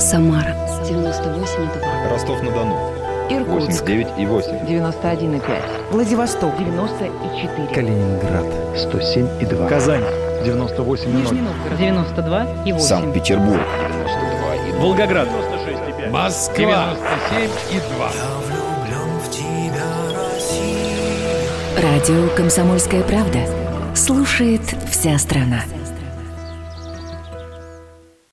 [0.00, 2.10] Самара 98,2.
[2.10, 2.94] Ростов-на-Дону.
[3.30, 3.84] Иркутск.
[3.84, 4.66] 89,8.
[4.66, 5.90] 91,5.
[5.90, 6.56] Владивосток.
[6.58, 7.68] 94.
[7.74, 8.44] Калининград.
[8.76, 9.68] 107,2.
[9.68, 10.04] Казань.
[10.44, 11.06] 98,0.
[11.06, 11.78] Нижний Новгород.
[11.78, 12.86] 92 и 8.
[12.86, 13.60] Санкт-Петербург.
[13.88, 15.28] 92 Волгоград.
[15.28, 16.10] 96,5.
[16.10, 16.94] Москва.
[17.30, 18.10] 97 и 2.
[21.82, 23.40] Радио «Комсомольская правда».
[23.94, 25.62] Слушает вся страна.